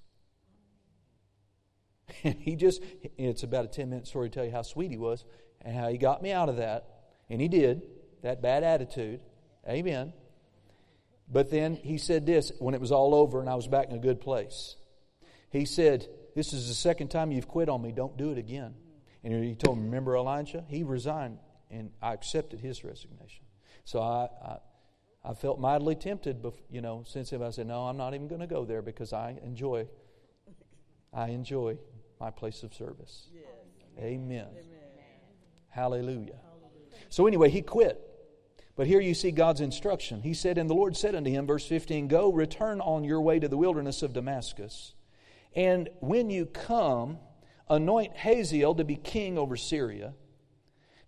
[2.23, 2.81] And he just,
[3.19, 5.25] it's about a 10 minute story to tell you how sweet he was
[5.63, 6.87] and how he got me out of that.
[7.29, 7.83] And he did,
[8.23, 9.21] that bad attitude.
[9.69, 10.13] Amen.
[11.31, 13.97] But then he said this when it was all over and I was back in
[13.97, 14.77] a good place.
[15.51, 17.93] He said, This is the second time you've quit on me.
[17.93, 18.75] Don't do it again.
[19.25, 20.65] And he told me, Remember Elijah?
[20.69, 21.39] He resigned
[21.71, 23.45] and I accepted his resignation.
[23.85, 24.59] So I, I,
[25.25, 28.47] I felt mightily tempted, you know, since I said, no, I'm not even going to
[28.47, 29.89] go there because I enjoy,
[31.13, 31.79] I enjoy
[32.21, 33.29] my place of service.
[33.33, 33.45] Yes.
[33.99, 34.47] Amen.
[34.51, 34.75] Amen.
[35.69, 36.11] Hallelujah.
[36.11, 37.07] Hallelujah.
[37.09, 38.12] So anyway, he quit.
[38.75, 40.23] But here you see God's instruction.
[40.23, 43.39] He said, And the Lord said unto him, verse 15, Go, return on your way
[43.39, 44.95] to the wilderness of Damascus.
[45.55, 47.19] And when you come,
[47.69, 50.15] anoint Hazael to be king over Syria.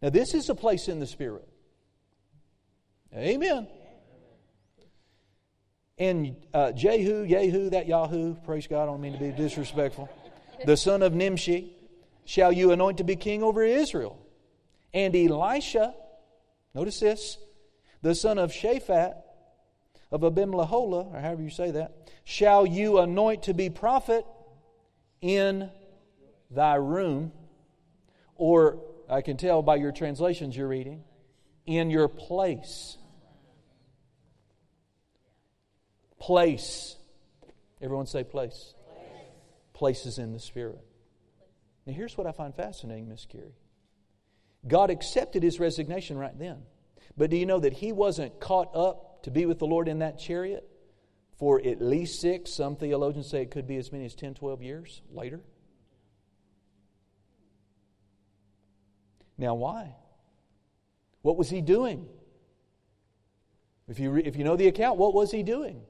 [0.02, 1.48] Now, this is a place in the Spirit.
[3.14, 3.68] Amen.
[5.96, 10.10] And uh, Jehu, Yehu, that Yahoo, praise God, I don't mean to be disrespectful,
[10.66, 11.72] the son of Nimshi,
[12.24, 14.18] shall you anoint to be king over Israel.
[14.92, 15.94] And Elisha,
[16.74, 17.38] notice this,
[18.04, 19.14] the son of Shaphat,
[20.12, 24.26] of Abimlahola, or however you say that, shall you anoint to be prophet
[25.22, 25.70] in
[26.50, 27.32] thy room,
[28.36, 31.02] or I can tell by your translations you're reading,
[31.64, 32.98] in your place.
[36.18, 36.96] Place.
[37.80, 38.74] Everyone say place.
[38.86, 39.14] place.
[39.72, 40.84] Places in the Spirit.
[41.86, 43.54] Now, here's what I find fascinating, Miss Carey.
[44.68, 46.64] God accepted his resignation right then.
[47.16, 50.00] But do you know that he wasn't caught up to be with the Lord in
[50.00, 50.68] that chariot
[51.38, 52.52] for at least six?
[52.52, 55.40] Some theologians say it could be as many as 10, 12 years later.
[59.36, 59.94] Now, why?
[61.22, 62.06] What was he doing?
[63.88, 65.82] If you, if you know the account, what was he doing?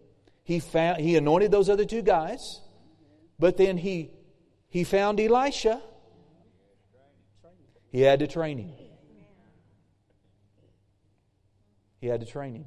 [0.43, 2.61] He, found, he anointed those other two guys,
[3.39, 4.11] but then he,
[4.69, 5.81] he found Elisha.
[7.91, 8.84] He had to train him.
[12.05, 12.67] He had to train him.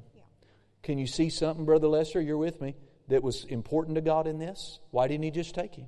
[0.82, 2.20] Can you see something, Brother Lester?
[2.20, 2.74] You're with me.
[3.06, 4.80] That was important to God in this?
[4.90, 5.86] Why didn't He just take him?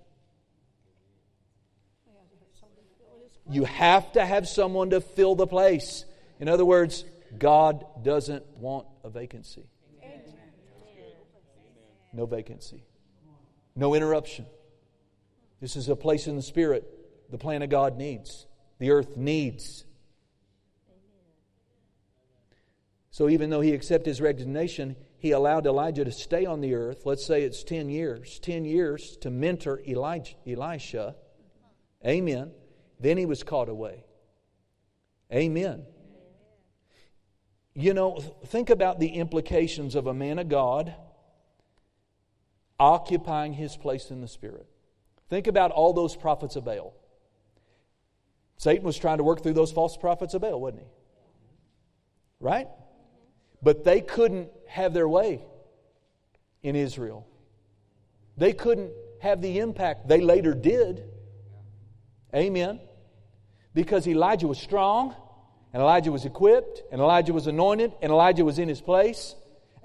[3.50, 6.04] You have to have someone to fill the place.
[6.38, 7.04] In other words,
[7.36, 9.68] God doesn't want a vacancy.
[12.12, 12.84] No vacancy.
[13.74, 14.46] No interruption.
[15.60, 16.84] This is a place in the Spirit
[17.30, 18.46] the plan of God needs,
[18.78, 19.84] the earth needs.
[23.11, 27.03] So even though he accepted his resignation, he allowed Elijah to stay on the earth.
[27.05, 31.16] Let's say it's 10 years, 10 years to mentor Elijah, Elisha.
[32.07, 32.53] Amen.
[33.01, 34.05] Then he was caught away.
[35.33, 35.85] Amen.
[37.75, 40.94] You know, think about the implications of a man of God
[42.79, 44.66] occupying his place in the Spirit.
[45.29, 46.94] Think about all those prophets of Baal.
[48.57, 50.88] Satan was trying to work through those false prophets of Baal, wasn't he?
[52.40, 52.68] Right?
[53.62, 55.42] But they couldn't have their way
[56.62, 57.27] in Israel.
[58.37, 61.05] They couldn't have the impact they later did.
[62.35, 62.81] Amen.
[63.75, 65.14] Because Elijah was strong,
[65.73, 69.35] and Elijah was equipped, and Elijah was anointed, and Elijah was in his place.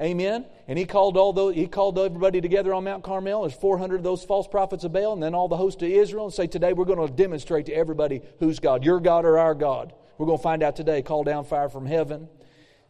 [0.02, 0.46] Amen.
[0.68, 3.42] And he called all those, he called everybody together on Mount Carmel.
[3.42, 6.26] There's 400 of those false prophets of Baal, and then all the host of Israel,
[6.26, 9.56] and say, Today we're going to demonstrate to everybody who's God, your God or our
[9.56, 9.94] God.
[10.18, 11.02] We're going to find out today.
[11.02, 12.28] Call down fire from heaven.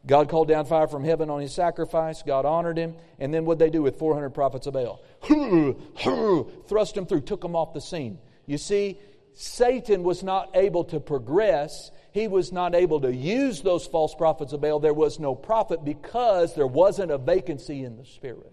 [0.07, 2.21] God called down fire from heaven on his sacrifice.
[2.21, 2.95] God honored him.
[3.19, 5.03] And then what they do with 400 prophets of Baal?
[6.67, 8.19] Thrust them through, took them off the scene.
[8.45, 8.99] You see,
[9.33, 11.91] Satan was not able to progress.
[12.11, 14.79] He was not able to use those false prophets of Baal.
[14.79, 18.51] There was no prophet because there wasn't a vacancy in the spirit.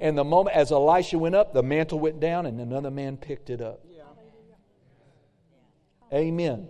[0.00, 3.48] And the moment as Elisha went up, the mantle went down and another man picked
[3.48, 3.80] it up.
[6.12, 6.68] Amen.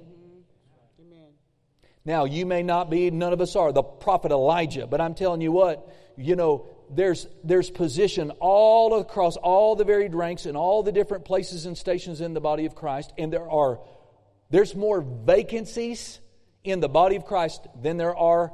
[2.07, 5.40] Now, you may not be, none of us are, the prophet Elijah, but I'm telling
[5.40, 10.83] you what, you know, there's, there's position all across all the varied ranks and all
[10.83, 13.81] the different places and stations in the body of Christ, and there are,
[14.51, 16.21] there's more vacancies
[16.62, 18.53] in the body of Christ than there are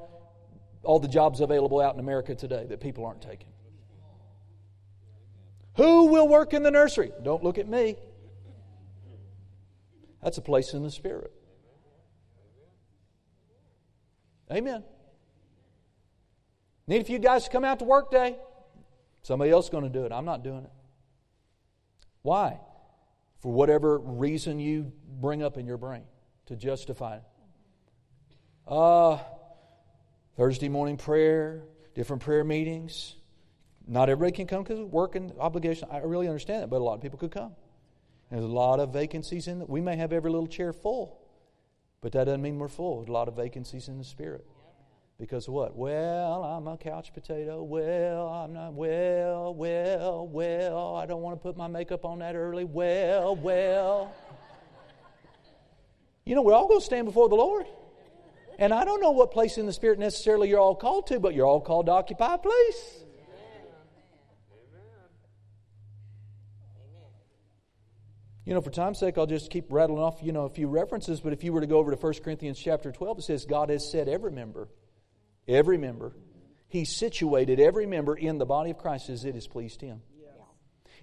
[0.85, 3.49] all the jobs available out in America today that people aren't taking.
[5.75, 7.11] Who will work in the nursery?
[7.23, 7.97] Don't look at me.
[10.23, 11.33] That's a place in the Spirit.
[14.53, 14.83] Amen.
[16.87, 18.37] Need a few guys to come out to work day.
[19.23, 20.13] Somebody else is going to do it.
[20.13, 20.71] I'm not doing it.
[22.23, 22.59] Why?
[23.39, 26.03] For whatever reason you bring up in your brain
[26.47, 27.23] to justify it.
[28.67, 29.19] Uh,
[30.37, 31.63] Thursday morning prayer,
[31.95, 33.15] different prayer meetings.
[33.87, 35.89] Not everybody can come because of work and obligation.
[35.91, 37.53] I really understand that, but a lot of people could come.
[38.31, 39.69] There's a lot of vacancies in it.
[39.69, 41.20] We may have every little chair full.
[42.01, 43.05] But that doesn't mean we're full.
[43.07, 44.47] A lot of vacancies in the spirit.
[45.19, 45.77] Because what?
[45.77, 47.63] Well, I'm a couch potato.
[47.63, 48.73] Well, I'm not.
[48.73, 50.97] Well, well, well.
[50.97, 52.65] I don't want to put my makeup on that early.
[52.65, 54.15] Well, well.
[56.25, 57.67] You know, we're all going to stand before the Lord.
[58.59, 61.35] And I don't know what place in the Spirit necessarily you're all called to, but
[61.35, 63.05] you're all called to occupy a place.
[68.51, 71.21] You know, for time's sake, I'll just keep rattling off, you know, a few references.
[71.21, 73.71] But if you were to go over to 1 Corinthians chapter 12, it says, God
[73.71, 74.67] has set every member,
[75.47, 76.17] every member,
[76.67, 80.03] He situated every member in the body of Christ as it has pleased Him.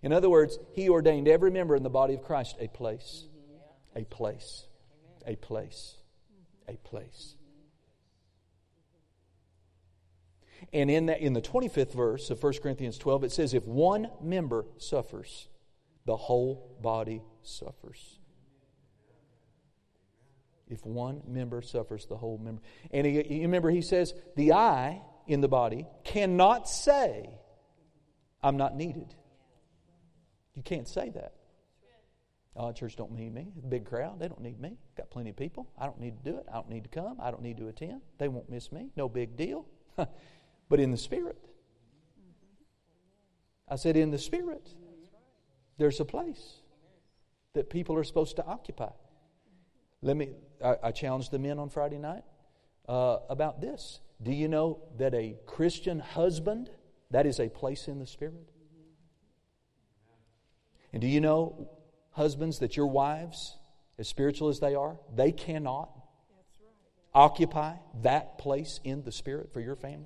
[0.04, 3.24] In other words, He ordained every member in the body of Christ a place.
[3.96, 4.66] A place.
[5.26, 5.96] A place.
[6.68, 7.38] A place.
[10.74, 14.10] And in, that, in the 25th verse of 1 Corinthians 12, it says, If one
[14.22, 15.48] member suffers,
[16.04, 18.20] the whole body suffers.
[20.70, 22.62] If one member suffers, the whole member.
[22.92, 27.30] And he, you remember, he says, the eye in the body cannot say,
[28.44, 29.16] I'm not needed.
[30.56, 31.34] You can't say that.
[32.56, 33.50] Oh, church don't need me.
[33.70, 34.20] Big crowd.
[34.20, 34.78] They don't need me.
[34.98, 35.70] Got plenty of people.
[35.78, 36.46] I don't need to do it.
[36.52, 37.18] I don't need to come.
[37.22, 38.02] I don't need to attend.
[38.18, 38.90] They won't miss me.
[38.98, 39.68] No big deal.
[39.96, 41.38] but in the spirit.
[43.70, 44.68] I said, in the spirit.
[45.78, 46.62] There's a place
[47.58, 48.91] that people are supposed to occupy.
[50.02, 50.30] Let me,
[50.63, 52.24] I, I challenged the men on Friday night
[52.88, 54.00] uh, about this.
[54.22, 56.70] Do you know that a Christian husband,
[57.12, 58.50] that is a place in the Spirit?
[60.93, 61.70] And do you know,
[62.12, 63.58] husbands, that your wives,
[63.97, 65.89] as spiritual as they are, they cannot
[67.14, 70.05] occupy that place in the Spirit for your family?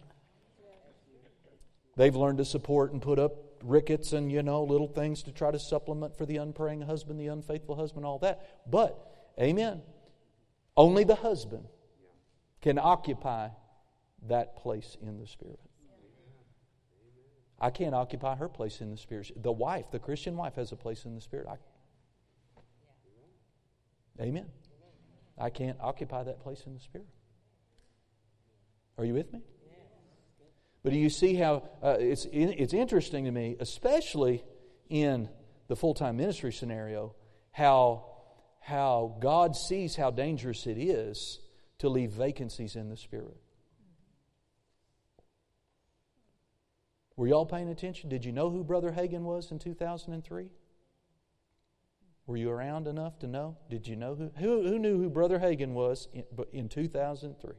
[1.98, 3.34] They've learned to support and put up
[3.64, 7.28] rickets and, you know, little things to try to supplement for the unpraying husband, the
[7.28, 8.62] unfaithful husband, all that.
[8.70, 9.82] But, amen,
[10.76, 11.66] only the husband
[12.62, 13.50] can occupy
[14.28, 15.60] that place in the Spirit.
[17.60, 19.32] I can't occupy her place in the Spirit.
[19.36, 21.48] The wife, the Christian wife, has a place in the Spirit.
[21.48, 21.58] I,
[24.22, 24.48] amen.
[25.38, 27.08] I can't occupy that place in the Spirit.
[28.98, 29.42] Are you with me?
[30.84, 34.44] But do you see how uh, it's, it's interesting to me, especially
[34.90, 35.30] in
[35.68, 37.16] the full time ministry scenario,
[37.52, 38.06] how,
[38.60, 41.40] how God sees how dangerous it is
[41.80, 43.38] to leave vacancies in the Spirit.
[47.16, 48.10] Were y'all paying attention?
[48.10, 50.50] Did you know who Brother Hagin was in 2003?
[52.28, 53.58] Were you around enough to know?
[53.70, 54.32] Did you know who?
[54.38, 56.24] Who, who knew who Brother Hagin was in,
[56.54, 57.54] in 2003?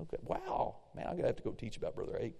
[0.00, 0.76] Okay, wow.
[0.94, 2.32] Man, I'm going to have to go teach about Brother Hagin.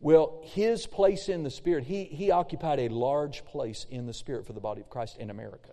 [0.00, 4.46] Well, his place in the Spirit, he, he occupied a large place in the Spirit
[4.46, 5.72] for the body of Christ in America.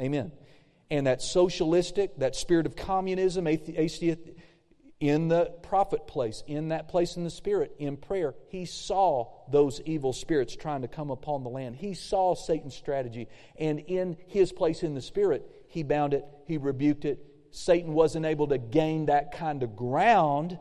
[0.00, 0.32] Amen.
[0.90, 4.02] And that socialistic, that spirit of communism, atheist,
[5.00, 9.82] in the prophet place, in that place in the Spirit, in prayer, he saw those
[9.84, 11.76] evil spirits trying to come upon the land.
[11.76, 13.28] He saw Satan's strategy.
[13.58, 17.24] And in his place in the Spirit, he bound it, he rebuked it.
[17.50, 20.58] Satan wasn't able to gain that kind of ground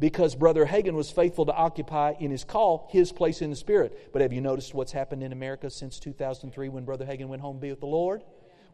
[0.00, 4.10] because Brother Hagin was faithful to occupy in his call his place in the Spirit.
[4.12, 7.56] But have you noticed what's happened in America since 2003 when Brother Hagin went home
[7.56, 8.22] to be with the Lord?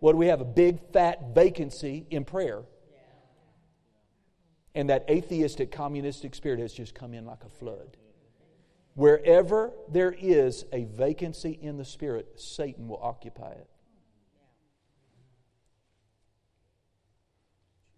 [0.00, 0.40] What do we have?
[0.40, 2.62] A big fat vacancy in prayer.
[4.74, 7.96] And that atheistic, communistic spirit has just come in like a flood.
[8.94, 13.68] Wherever there is a vacancy in the spirit, Satan will occupy it.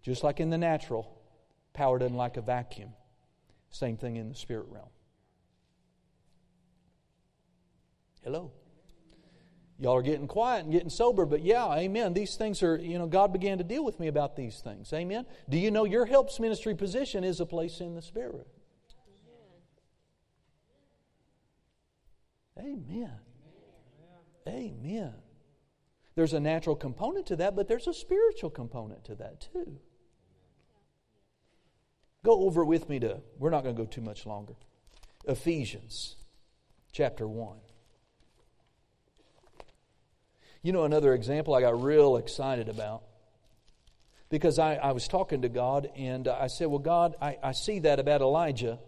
[0.07, 1.19] Just like in the natural,
[1.73, 2.93] power doesn't like a vacuum.
[3.71, 4.87] Same thing in the spirit realm.
[8.23, 8.53] Hello.
[9.77, 12.13] Y'all are getting quiet and getting sober, but yeah, amen.
[12.13, 14.93] These things are, you know, God began to deal with me about these things.
[14.93, 15.25] Amen.
[15.49, 18.47] Do you know your helps ministry position is a place in the Spirit?
[22.57, 23.11] Amen.
[24.47, 25.13] Amen.
[26.15, 29.81] There's a natural component to that, but there's a spiritual component to that too.
[32.23, 34.53] Go over with me to, we're not going to go too much longer.
[35.27, 36.15] Ephesians
[36.91, 37.57] chapter 1.
[40.63, 43.03] You know, another example I got real excited about
[44.29, 47.79] because I, I was talking to God and I said, Well, God, I, I see
[47.79, 48.79] that about Elijah,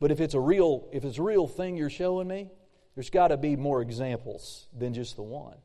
[0.00, 2.50] but if it's a real if it's a real thing you're showing me,
[2.94, 5.56] there's got to be more examples than just the one.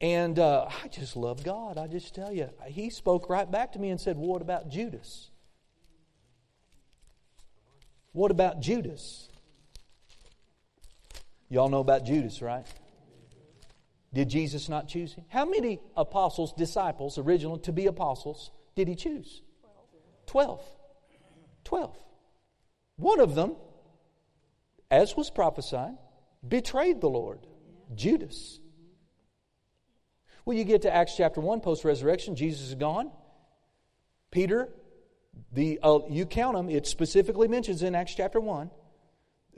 [0.00, 1.76] And uh, I just love God.
[1.76, 5.30] I just tell you, He spoke right back to me and said, What about Judas?
[8.12, 9.28] What about Judas?
[11.48, 12.66] Y'all know about Judas, right?
[14.12, 15.24] Did Jesus not choose him?
[15.28, 19.42] How many apostles, disciples, original to be apostles, did he choose?
[20.26, 20.62] Twelve.
[21.64, 21.96] Twelve.
[22.96, 23.56] One of them,
[24.90, 25.96] as was prophesied,
[26.46, 27.46] betrayed the Lord
[27.94, 28.60] Judas.
[30.48, 33.10] Well, you get to Acts chapter 1, post resurrection, Jesus is gone.
[34.30, 34.70] Peter,
[35.52, 38.70] the, uh, you count them, it specifically mentions in Acts chapter 1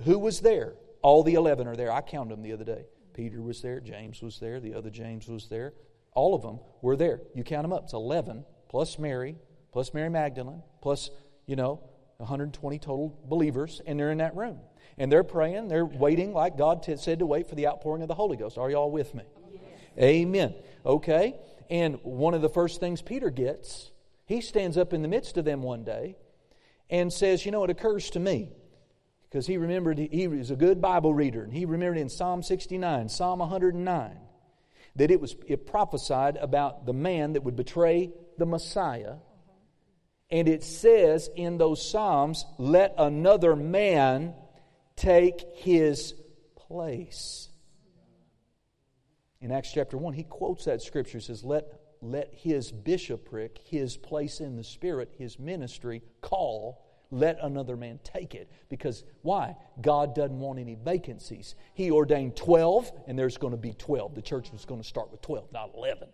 [0.02, 0.74] who was there.
[1.00, 1.92] All the 11 are there.
[1.92, 2.86] I counted them the other day.
[3.14, 5.74] Peter was there, James was there, the other James was there.
[6.10, 7.20] All of them were there.
[7.36, 7.84] You count them up.
[7.84, 9.36] It's 11 plus Mary,
[9.70, 11.10] plus Mary Magdalene, plus,
[11.46, 11.80] you know,
[12.16, 14.58] 120 total believers, and they're in that room.
[14.98, 18.08] And they're praying, they're waiting like God t- said to wait for the outpouring of
[18.08, 18.58] the Holy Ghost.
[18.58, 19.22] Are y'all with me?
[19.98, 20.54] Amen.
[20.84, 21.36] Okay.
[21.68, 23.90] And one of the first things Peter gets,
[24.26, 26.16] he stands up in the midst of them one day
[26.88, 28.52] and says, You know, it occurs to me
[29.30, 33.08] because he remembered he was a good Bible reader, and he remembered in Psalm 69,
[33.08, 34.18] Psalm 109,
[34.96, 39.16] that it was it prophesied about the man that would betray the Messiah.
[40.30, 44.34] And it says in those Psalms, let another man
[44.96, 46.14] take his
[46.56, 47.49] place.
[49.40, 54.40] In Acts chapter 1, he quotes that scripture, says, let, let his bishopric, his place
[54.40, 58.50] in the Spirit, his ministry, call let another man take it.
[58.68, 59.56] Because why?
[59.80, 61.56] God doesn't want any vacancies.
[61.74, 64.14] He ordained 12, and there's going to be 12.
[64.14, 66.08] The church was going to start with 12, not 11.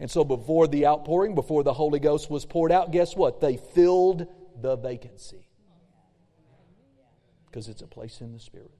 [0.00, 3.40] And so before the outpouring, before the Holy Ghost was poured out, guess what?
[3.40, 4.26] They filled
[4.60, 5.48] the vacancy.
[7.46, 8.70] Because it's a place in the Spirit.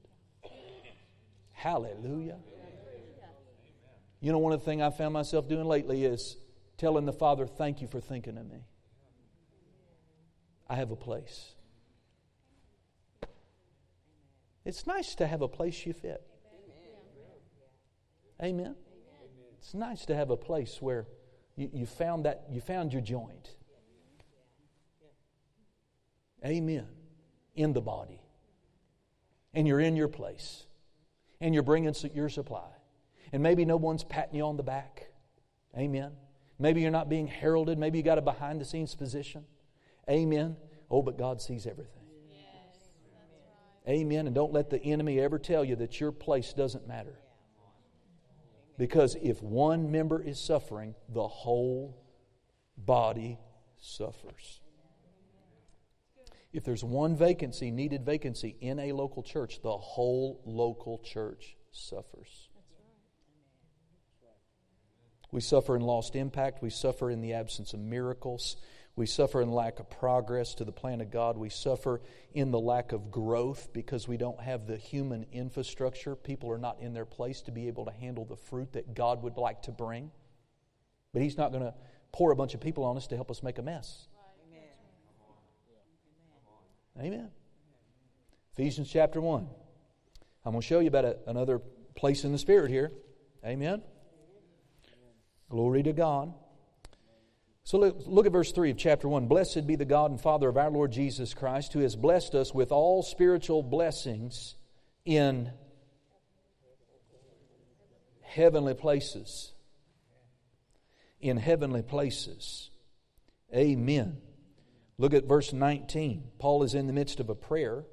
[1.53, 2.37] Hallelujah.
[4.21, 6.37] You know, one of the things I found myself doing lately is
[6.77, 8.65] telling the Father, Thank you for thinking of me.
[10.67, 11.53] I have a place.
[14.65, 16.21] It's nice to have a place you fit.
[18.41, 18.75] Amen.
[19.57, 21.07] It's nice to have a place where
[21.55, 23.55] you, you found that you found your joint.
[26.45, 26.87] Amen.
[27.55, 28.21] In the body.
[29.53, 30.65] And you're in your place.
[31.41, 32.69] And you're bringing your supply.
[33.31, 35.11] And maybe no one's patting you on the back.
[35.77, 36.11] Amen.
[36.57, 37.77] Maybe you're not being heralded.
[37.77, 39.45] Maybe you got a behind the scenes position.
[40.09, 40.57] Amen.
[40.89, 41.93] Oh, but God sees everything.
[43.87, 44.27] Amen.
[44.27, 47.19] And don't let the enemy ever tell you that your place doesn't matter.
[48.77, 51.97] Because if one member is suffering, the whole
[52.77, 53.39] body
[53.77, 54.61] suffers.
[56.51, 62.48] If there's one vacancy, needed vacancy in a local church, the whole local church suffers.
[65.31, 66.61] We suffer in lost impact.
[66.61, 68.55] We suffer in the absence of miracles.
[68.95, 71.37] We suffer in lack of progress to the plan of God.
[71.37, 72.01] We suffer
[72.33, 76.15] in the lack of growth because we don't have the human infrastructure.
[76.15, 79.23] People are not in their place to be able to handle the fruit that God
[79.23, 80.11] would like to bring.
[81.13, 81.73] But He's not going to
[82.11, 84.07] pour a bunch of people on us to help us make a mess.
[86.99, 87.29] Amen.
[88.53, 89.47] Ephesians chapter 1.
[90.43, 91.59] I'm going to show you about a, another
[91.95, 92.91] place in the Spirit here.
[93.45, 93.81] Amen.
[95.49, 96.33] Glory to God.
[97.63, 99.27] So look, look, at verse 3 of chapter 1.
[99.27, 102.53] Blessed be the God and Father of our Lord Jesus Christ, who has blessed us
[102.53, 104.55] with all spiritual blessings
[105.05, 105.51] in
[108.21, 109.53] heavenly places.
[111.21, 112.69] In heavenly places.
[113.53, 114.17] Amen.
[114.97, 116.23] Look at verse 19.
[116.39, 117.85] Paul is in the midst of a prayer.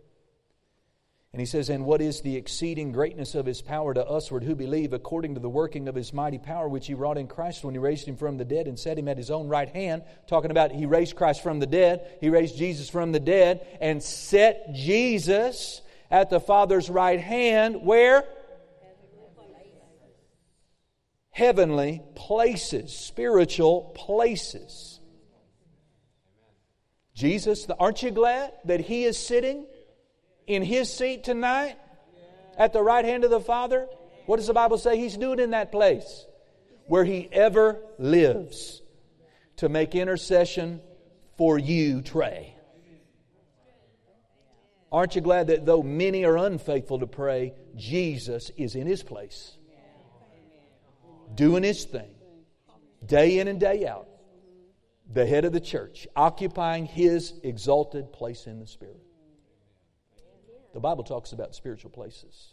[1.37, 4.55] And he says, And what is the exceeding greatness of his power to usward who
[4.55, 7.75] believe, according to the working of his mighty power, which he wrought in Christ when
[7.75, 10.03] he raised him from the dead and set him at his own right hand?
[10.29, 14.03] Talking about he raised Christ from the dead, he raised Jesus from the dead, and
[14.03, 17.83] set Jesus at the Father's right hand.
[17.83, 18.25] Where?
[21.29, 25.01] Heavenly places, spiritual places.
[27.13, 29.67] Jesus, aren't you glad that He is sitting
[30.47, 31.77] in His seat tonight
[32.57, 33.87] at the right hand of the Father?
[34.27, 36.27] What does the Bible say He's doing in that place?
[36.87, 38.83] Where He ever lives
[39.57, 40.81] to make intercession
[41.37, 42.55] for you, Trey.
[44.93, 49.57] Aren't you glad that though many are unfaithful to pray, Jesus is in His place,
[51.35, 52.11] doing His thing,
[53.05, 54.09] day in and day out?
[55.13, 59.06] the head of the church, occupying his exalted place in the Spirit.
[60.77, 62.53] The Bible talks about spiritual places.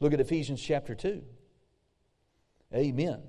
[0.00, 1.22] Look at Ephesians chapter 2.
[2.74, 3.22] Amen.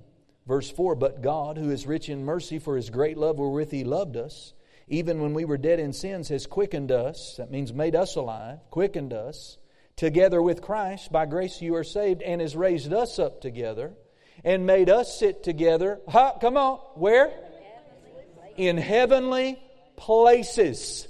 [0.47, 3.83] Verse 4 But God, who is rich in mercy for his great love wherewith he
[3.83, 4.53] loved us,
[4.87, 8.57] even when we were dead in sins, has quickened us, that means made us alive,
[8.71, 9.59] quickened us,
[9.97, 11.11] together with Christ.
[11.11, 13.93] By grace you are saved, and has raised us up together,
[14.43, 16.01] and made us sit together.
[16.07, 17.31] Ha, come on, where?
[18.57, 19.61] in heavenly
[19.95, 21.07] places.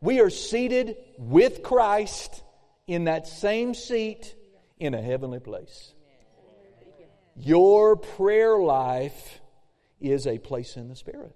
[0.00, 2.42] We are seated with Christ
[2.86, 4.34] in that same seat
[4.78, 5.92] in a heavenly place.
[7.36, 9.40] Your prayer life
[10.00, 11.34] is a place in the Spirit.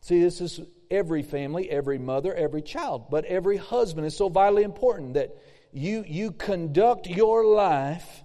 [0.00, 4.62] See, this is every family, every mother, every child, but every husband is so vitally
[4.62, 5.36] important that
[5.72, 8.24] you, you conduct your life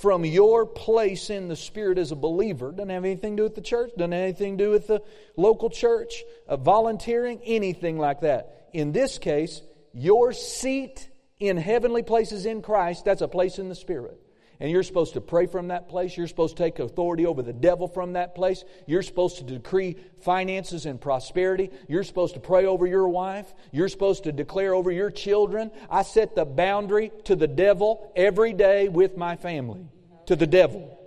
[0.00, 2.72] from your place in the Spirit as a believer.
[2.72, 5.02] Doesn't have anything to do with the church, doesn't have anything to do with the
[5.36, 8.68] local church, uh, volunteering, anything like that.
[8.72, 13.74] In this case, your seat in heavenly places in Christ, that's a place in the
[13.74, 14.20] Spirit.
[14.60, 16.16] And you're supposed to pray from that place.
[16.16, 18.64] You're supposed to take authority over the devil from that place.
[18.86, 21.70] You're supposed to decree finances and prosperity.
[21.88, 23.52] You're supposed to pray over your wife.
[23.72, 25.70] You're supposed to declare over your children.
[25.90, 29.88] I set the boundary to the devil every day with my family.
[30.26, 30.98] To the devil.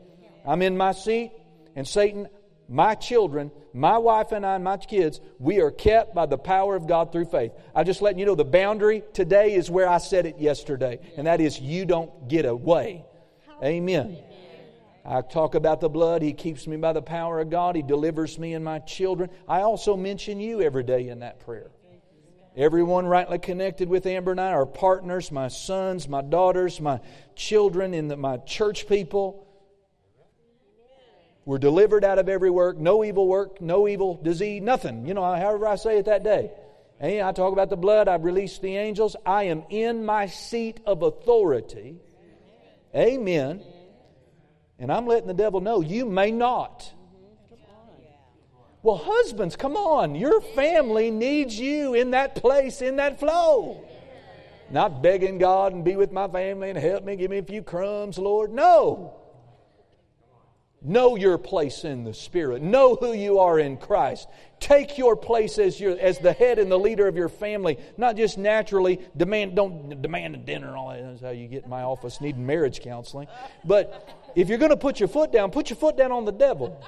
[0.45, 1.31] I'm in my seat,
[1.75, 2.27] and Satan,
[2.69, 6.75] my children, my wife and I, and my kids, we are kept by the power
[6.75, 7.51] of God through faith.
[7.75, 11.27] I'm just letting you know the boundary today is where I set it yesterday, and
[11.27, 13.05] that is you don't get away.
[13.63, 14.17] Amen.
[15.03, 16.21] I talk about the blood.
[16.21, 17.75] He keeps me by the power of God.
[17.75, 19.29] He delivers me and my children.
[19.47, 21.71] I also mention you every day in that prayer.
[22.55, 26.99] Everyone rightly connected with Amber and I, our partners, my sons, my daughters, my
[27.35, 29.47] children, and my church people.
[31.45, 35.05] We're delivered out of every work, no evil work, no evil disease, nothing.
[35.05, 36.51] You know, however I say it that day.
[36.99, 39.15] And I talk about the blood, I've released the angels.
[39.25, 42.01] I am in my seat of authority
[42.97, 43.61] Amen.
[44.79, 46.91] And I'm letting the devil know you may not.
[48.81, 50.15] Well, husbands, come on.
[50.15, 53.83] Your family needs you in that place, in that flow.
[54.69, 57.61] Not begging God and be with my family and help me, give me a few
[57.61, 58.51] crumbs, Lord.
[58.51, 59.16] No.
[60.81, 62.61] Know your place in the Spirit.
[62.61, 64.27] Know who you are in Christ.
[64.59, 68.15] Take your place as, your, as the head and the leader of your family, not
[68.15, 71.01] just naturally demand, don't demand a dinner and all that.
[71.01, 73.27] That's how you get in my office needing marriage counseling.
[73.65, 76.31] But if you're going to put your foot down, put your foot down on the
[76.31, 76.79] devil.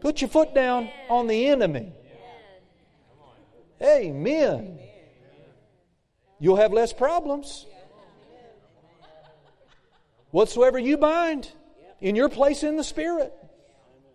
[0.00, 1.92] Put your foot down on the enemy.
[3.82, 4.78] Amen.
[6.40, 7.66] You'll have less problems.
[10.30, 11.52] Whatsoever you bind
[12.04, 13.32] in your place in the Spirit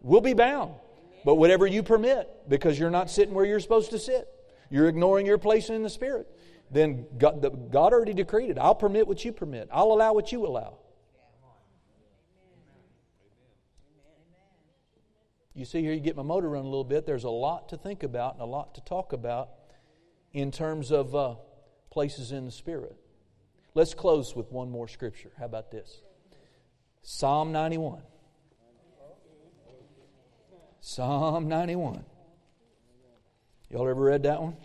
[0.01, 0.73] We'll be bound.
[1.25, 4.27] But whatever you permit, because you're not sitting where you're supposed to sit,
[4.69, 6.27] you're ignoring your place in the Spirit,
[6.71, 8.57] then God, the, God already decreed it.
[8.57, 10.77] I'll permit what you permit, I'll allow what you allow.
[15.53, 17.05] You see here, you get my motor running a little bit.
[17.05, 19.49] There's a lot to think about and a lot to talk about
[20.31, 21.35] in terms of uh,
[21.89, 22.95] places in the Spirit.
[23.73, 25.31] Let's close with one more scripture.
[25.37, 26.01] How about this?
[27.01, 28.01] Psalm 91.
[30.79, 32.03] Psalm 91.
[33.69, 34.57] Y'all ever read that one?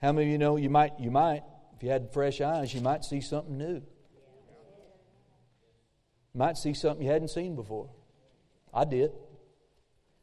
[0.00, 1.42] How many of you know you might, you might,
[1.76, 3.82] if you had fresh eyes, you might see something new?
[6.34, 7.90] You might see something you hadn't seen before.
[8.72, 9.12] I did.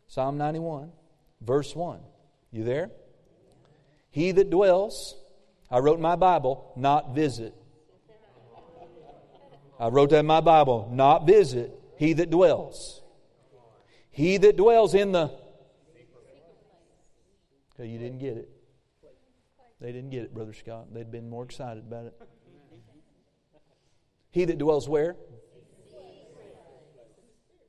[0.07, 0.91] Psalm 91,
[1.41, 1.99] verse 1.
[2.51, 2.89] You there?
[4.09, 5.15] He that dwells,
[5.69, 7.53] I wrote in my Bible, not visit.
[9.79, 11.71] I wrote that in my Bible, not visit.
[11.97, 13.01] He that dwells.
[14.11, 15.31] He that dwells in the.
[17.73, 18.49] Okay, you didn't get it.
[19.79, 20.93] They didn't get it, Brother Scott.
[20.93, 22.21] They'd been more excited about it.
[24.31, 25.15] He that dwells where?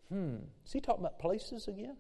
[0.09, 0.37] Hmm.
[0.67, 1.97] Is he talking about places again?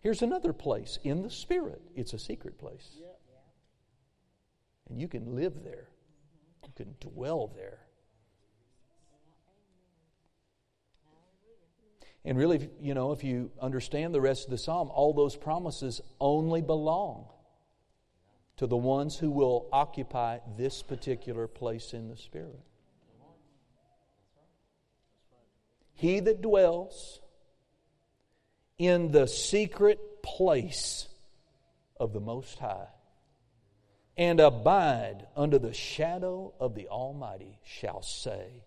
[0.00, 1.80] Here's another place in the Spirit.
[1.94, 3.00] It's a secret place.
[4.90, 5.88] And you can live there,
[6.66, 7.80] you can dwell there.
[12.24, 16.00] And really, you know, if you understand the rest of the psalm, all those promises
[16.20, 17.26] only belong
[18.58, 22.60] to the ones who will occupy this particular place in the Spirit.
[25.94, 27.20] He that dwells
[28.78, 31.08] in the secret place
[31.98, 32.88] of the Most High
[34.16, 38.62] and abide under the shadow of the Almighty shall say,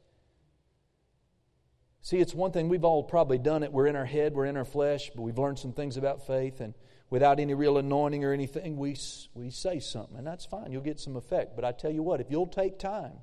[2.06, 3.72] See, it's one thing, we've all probably done it.
[3.74, 6.62] We're in our head, we're in our flesh, but we've learned some things about faith,
[6.62, 6.76] and
[7.10, 8.96] without any real anointing or anything, we,
[9.34, 10.72] we say something, and that's fine.
[10.72, 11.56] You'll get some effect.
[11.56, 13.14] But I tell you what, if you'll take time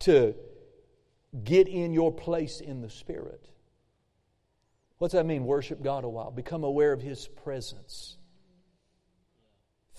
[0.00, 0.36] to
[1.42, 3.48] get in your place in the Spirit,
[4.98, 5.44] what's that mean?
[5.44, 8.16] Worship God a while, become aware of His presence.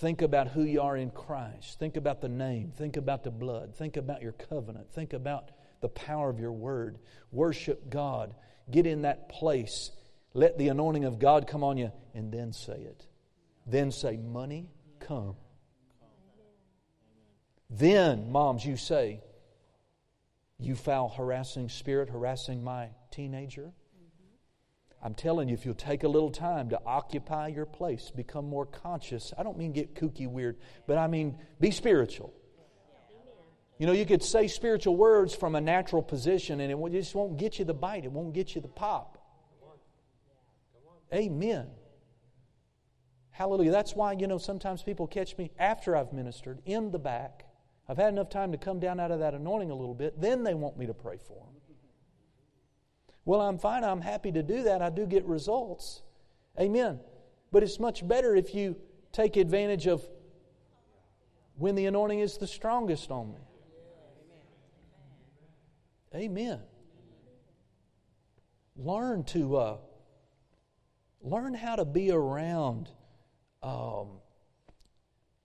[0.03, 1.79] Think about who you are in Christ.
[1.79, 2.73] Think about the name.
[2.75, 3.73] Think about the blood.
[3.73, 4.91] Think about your covenant.
[4.91, 6.99] Think about the power of your word.
[7.31, 8.35] Worship God.
[8.69, 9.91] Get in that place.
[10.33, 13.07] Let the anointing of God come on you, and then say it.
[13.65, 14.67] Then say, Money,
[14.99, 15.37] come.
[17.69, 19.21] Then, moms, you say,
[20.59, 23.71] You foul, harassing spirit, harassing my teenager.
[25.03, 28.65] I'm telling you, if you'll take a little time to occupy your place, become more
[28.65, 29.33] conscious.
[29.37, 32.33] I don't mean get kooky weird, but I mean be spiritual.
[33.77, 37.37] You know, you could say spiritual words from a natural position and it just won't
[37.37, 39.17] get you the bite, it won't get you the pop.
[41.13, 41.67] Amen.
[43.31, 43.71] Hallelujah.
[43.71, 47.45] That's why, you know, sometimes people catch me after I've ministered in the back.
[47.89, 50.21] I've had enough time to come down out of that anointing a little bit.
[50.21, 51.62] Then they want me to pray for them.
[53.25, 53.83] Well, I'm fine.
[53.83, 54.81] I'm happy to do that.
[54.81, 56.01] I do get results.
[56.59, 56.99] Amen.
[57.51, 58.75] But it's much better if you
[59.11, 60.07] take advantage of
[61.55, 63.39] when the anointing is the strongest on me.
[66.15, 66.59] Amen.
[68.75, 69.77] Learn to uh,
[71.21, 72.89] learn how to be around
[73.61, 74.19] um,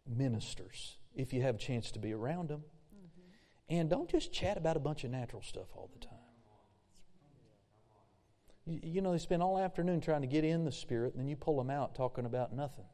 [0.06, 2.60] ministers if you have a chance to be around them,
[2.94, 3.74] mm-hmm.
[3.76, 6.17] and don't just chat about a bunch of natural stuff all the time.
[8.68, 11.36] You, know, they spend all afternoon trying to get in the spirit, and then you
[11.36, 12.84] pull them out talking about nothing.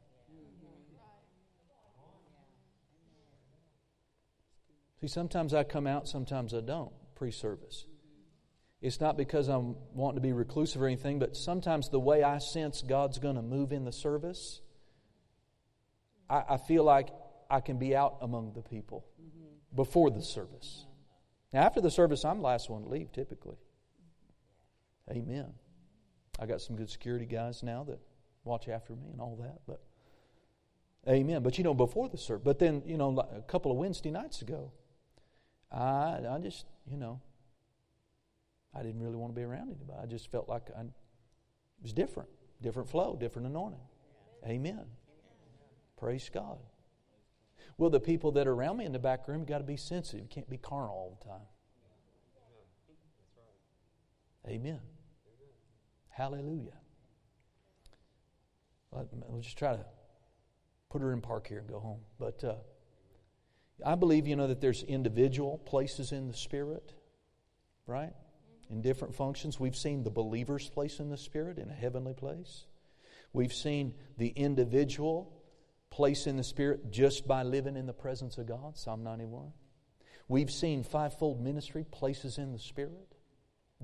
[5.01, 7.85] See, sometimes I come out, sometimes I don't pre service.
[8.81, 12.37] It's not because I'm wanting to be reclusive or anything, but sometimes the way I
[12.37, 14.61] sense God's going to move in the service,
[16.29, 17.09] I, I, feel like
[17.49, 19.05] I can be out among the people
[19.73, 20.85] before the service.
[21.51, 23.57] Now, after the service, I'm the last one to leave typically.
[25.09, 25.53] Amen.
[26.39, 27.99] I got some good security guys now that
[28.43, 29.81] watch after me and all that, but
[31.07, 31.43] amen.
[31.43, 34.41] But you know, before the service, but then, you know, a couple of Wednesday nights
[34.41, 34.71] ago,
[35.71, 37.21] I, I just, you know,
[38.73, 39.99] I didn't really want to be around anybody.
[40.01, 40.87] I just felt like I, it
[41.81, 42.29] was different,
[42.61, 43.79] different flow, different anointing.
[44.45, 44.85] Amen.
[45.97, 46.57] Praise God.
[47.77, 50.21] Well, the people that are around me in the back room got to be sensitive.
[50.21, 51.41] You can't be carnal all the time.
[54.47, 54.79] Amen.
[56.15, 56.71] Hallelujah.
[58.91, 59.85] we'll just try to
[60.89, 61.99] put her in park here and go home.
[62.17, 62.55] But uh,
[63.85, 66.93] I believe, you know, that there's individual places in the Spirit,
[67.85, 68.13] right?
[68.69, 69.59] In different functions.
[69.59, 72.63] We've seen the believer's place in the Spirit in a heavenly place.
[73.33, 75.33] We've seen the individual
[75.89, 79.51] place in the Spirit just by living in the presence of God, Psalm 91.
[80.29, 83.14] We've seen fivefold ministry places in the Spirit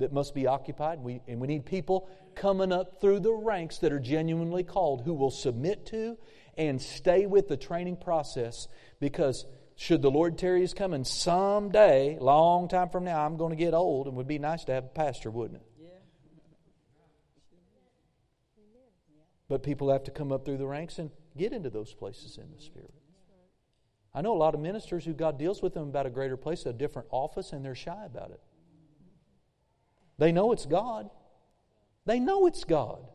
[0.01, 0.99] that must be occupied.
[0.99, 5.13] We, and we need people coming up through the ranks that are genuinely called who
[5.13, 6.17] will submit to
[6.57, 8.67] and stay with the training process
[8.99, 9.45] because
[9.75, 13.73] should the Lord tarry his coming someday, long time from now, I'm going to get
[13.73, 15.67] old and it would be nice to have a pastor, wouldn't it?
[15.81, 15.89] Yeah.
[19.47, 22.51] But people have to come up through the ranks and get into those places in
[22.55, 22.93] the Spirit.
[24.13, 26.65] I know a lot of ministers who God deals with them about a greater place,
[26.65, 28.41] a different office, and they're shy about it.
[30.21, 31.09] They know it's God.
[32.05, 33.07] They know it's God.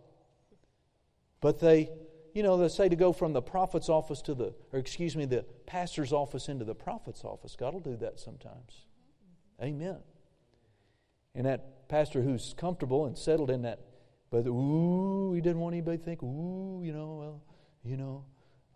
[1.40, 1.88] But they,
[2.34, 5.24] you know, they say to go from the prophet's office to the, or excuse me,
[5.24, 7.54] the pastor's office into the prophet's office.
[7.54, 8.86] God will do that sometimes.
[9.62, 9.98] Amen.
[11.36, 13.78] And that pastor who's comfortable and settled in that,
[14.32, 17.42] but ooh, he didn't want anybody to think, ooh, you know, well,
[17.84, 18.24] you know,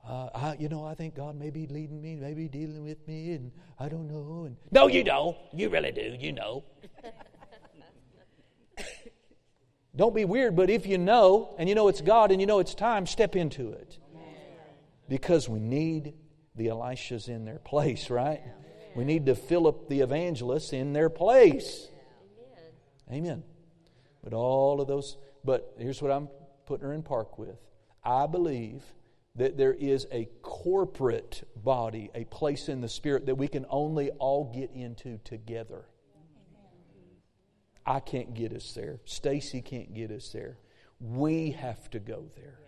[0.07, 3.33] uh, I, you know, I think God may be leading me, maybe dealing with me,
[3.33, 3.51] and
[3.81, 4.45] I don't know.
[4.45, 5.37] And no, you don't.
[5.53, 6.17] You really do.
[6.17, 6.63] You know.
[9.95, 12.61] Don't be weird, but if you know, and you know it's God and you know
[12.61, 13.99] it's time, step into it.
[15.09, 16.15] Because we need
[16.55, 18.41] the Elishas in their place, right?
[18.95, 21.89] We need to Philip the evangelist in their place.
[23.11, 23.43] Amen.
[24.23, 26.29] But all of those, but here's what I'm
[26.67, 27.57] putting her in park with.
[28.05, 28.83] I believe
[29.37, 34.11] that there is a corporate body, a place in the Spirit that we can only
[34.13, 35.87] all get into together.
[37.87, 39.01] I can't get us there.
[39.05, 40.59] Stacy can't get us there.
[41.01, 42.59] We have to go there.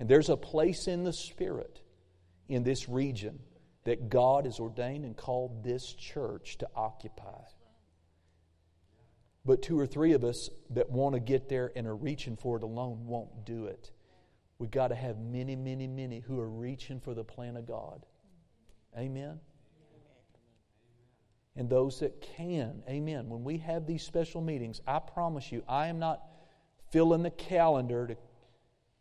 [0.00, 1.80] And there's a place in the Spirit
[2.48, 3.38] in this region
[3.84, 7.42] that God has ordained and called this church to occupy.
[9.44, 12.56] But two or three of us that want to get there and are reaching for
[12.56, 13.92] it alone won't do it.
[14.58, 18.04] We've got to have many, many, many who are reaching for the plan of God.
[18.96, 19.38] Amen
[21.56, 22.82] and those that can.
[22.88, 23.28] Amen.
[23.28, 26.22] When we have these special meetings, I promise you, I am not
[26.90, 28.16] filling the calendar to,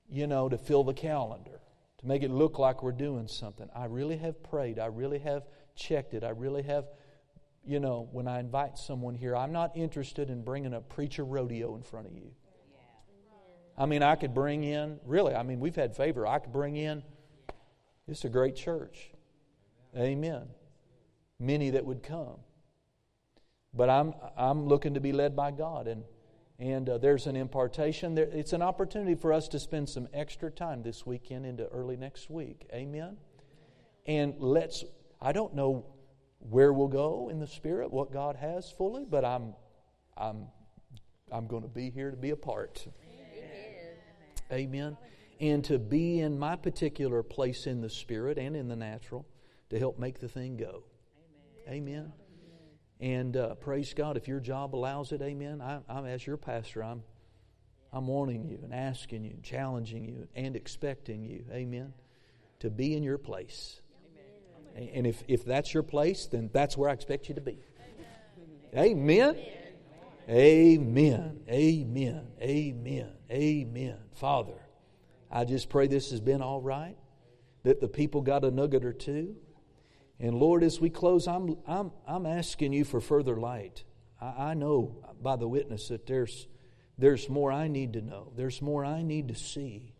[0.09, 1.59] you know, to fill the calendar,
[1.99, 3.69] to make it look like we're doing something.
[3.75, 4.77] I really have prayed.
[4.77, 5.43] I really have
[5.75, 6.23] checked it.
[6.23, 6.85] I really have,
[7.65, 11.75] you know, when I invite someone here, I'm not interested in bringing a preacher rodeo
[11.75, 12.31] in front of you.
[13.75, 16.27] I mean, I could bring in, really, I mean, we've had favor.
[16.27, 17.01] I could bring in,
[18.07, 19.09] it's a great church.
[19.97, 20.47] Amen
[21.39, 22.37] many that would come.
[23.73, 26.03] But I'm, I'm looking to be led by God, and,
[26.59, 28.13] and uh, there's an impartation.
[28.13, 31.97] There, it's an opportunity for us to spend some extra time this weekend into early
[31.97, 32.67] next week.
[32.73, 33.17] Amen?
[34.05, 34.83] And let's,
[35.21, 35.85] I don't know
[36.39, 39.55] where we'll go in the Spirit, what God has fully, but I'm,
[40.17, 40.47] I'm,
[41.31, 42.85] I'm going to be here to be a part.
[44.51, 44.65] Amen.
[44.69, 44.97] Amen.
[45.39, 49.25] And to be in my particular place in the Spirit and in the natural
[49.69, 50.83] to help make the thing go.
[51.67, 52.11] Amen.
[52.99, 55.61] And uh, praise God, if your job allows it, amen.
[55.61, 57.03] I, I'm as your pastor, I'm,
[57.91, 61.93] I'm wanting you and asking you, challenging you, and expecting you, amen,
[62.59, 63.81] to be in your place.
[64.77, 64.89] Amen.
[64.93, 67.59] And if, if that's your place, then that's where I expect you to be.
[68.77, 69.35] Amen.
[70.29, 71.39] Amen.
[71.49, 72.27] Amen.
[72.41, 73.09] Amen.
[73.29, 73.97] Amen.
[74.13, 74.53] Father,
[75.29, 76.95] I just pray this has been all right,
[77.63, 79.35] that the people got a nugget or two.
[80.23, 83.83] And Lord, as we close, I'm, I'm, I'm asking you for further light.
[84.21, 86.47] I, I know by the witness that there's,
[86.97, 89.93] there's more I need to know, there's more I need to see.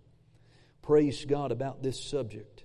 [0.82, 2.63] Praise God about this subject.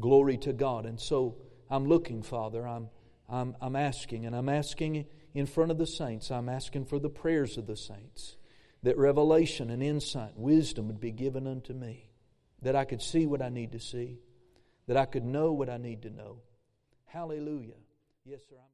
[0.00, 0.86] Glory to God.
[0.86, 1.36] And so
[1.68, 2.66] I'm looking, Father.
[2.66, 2.88] I'm,
[3.28, 5.04] I'm, I'm asking, and I'm asking
[5.34, 6.30] in front of the saints.
[6.30, 8.36] I'm asking for the prayers of the saints
[8.82, 12.08] that revelation and insight, wisdom would be given unto me,
[12.62, 14.20] that I could see what I need to see,
[14.86, 16.38] that I could know what I need to know.
[17.12, 17.74] Hallelujah.
[18.24, 18.56] Yes, sir.
[18.56, 18.68] I'm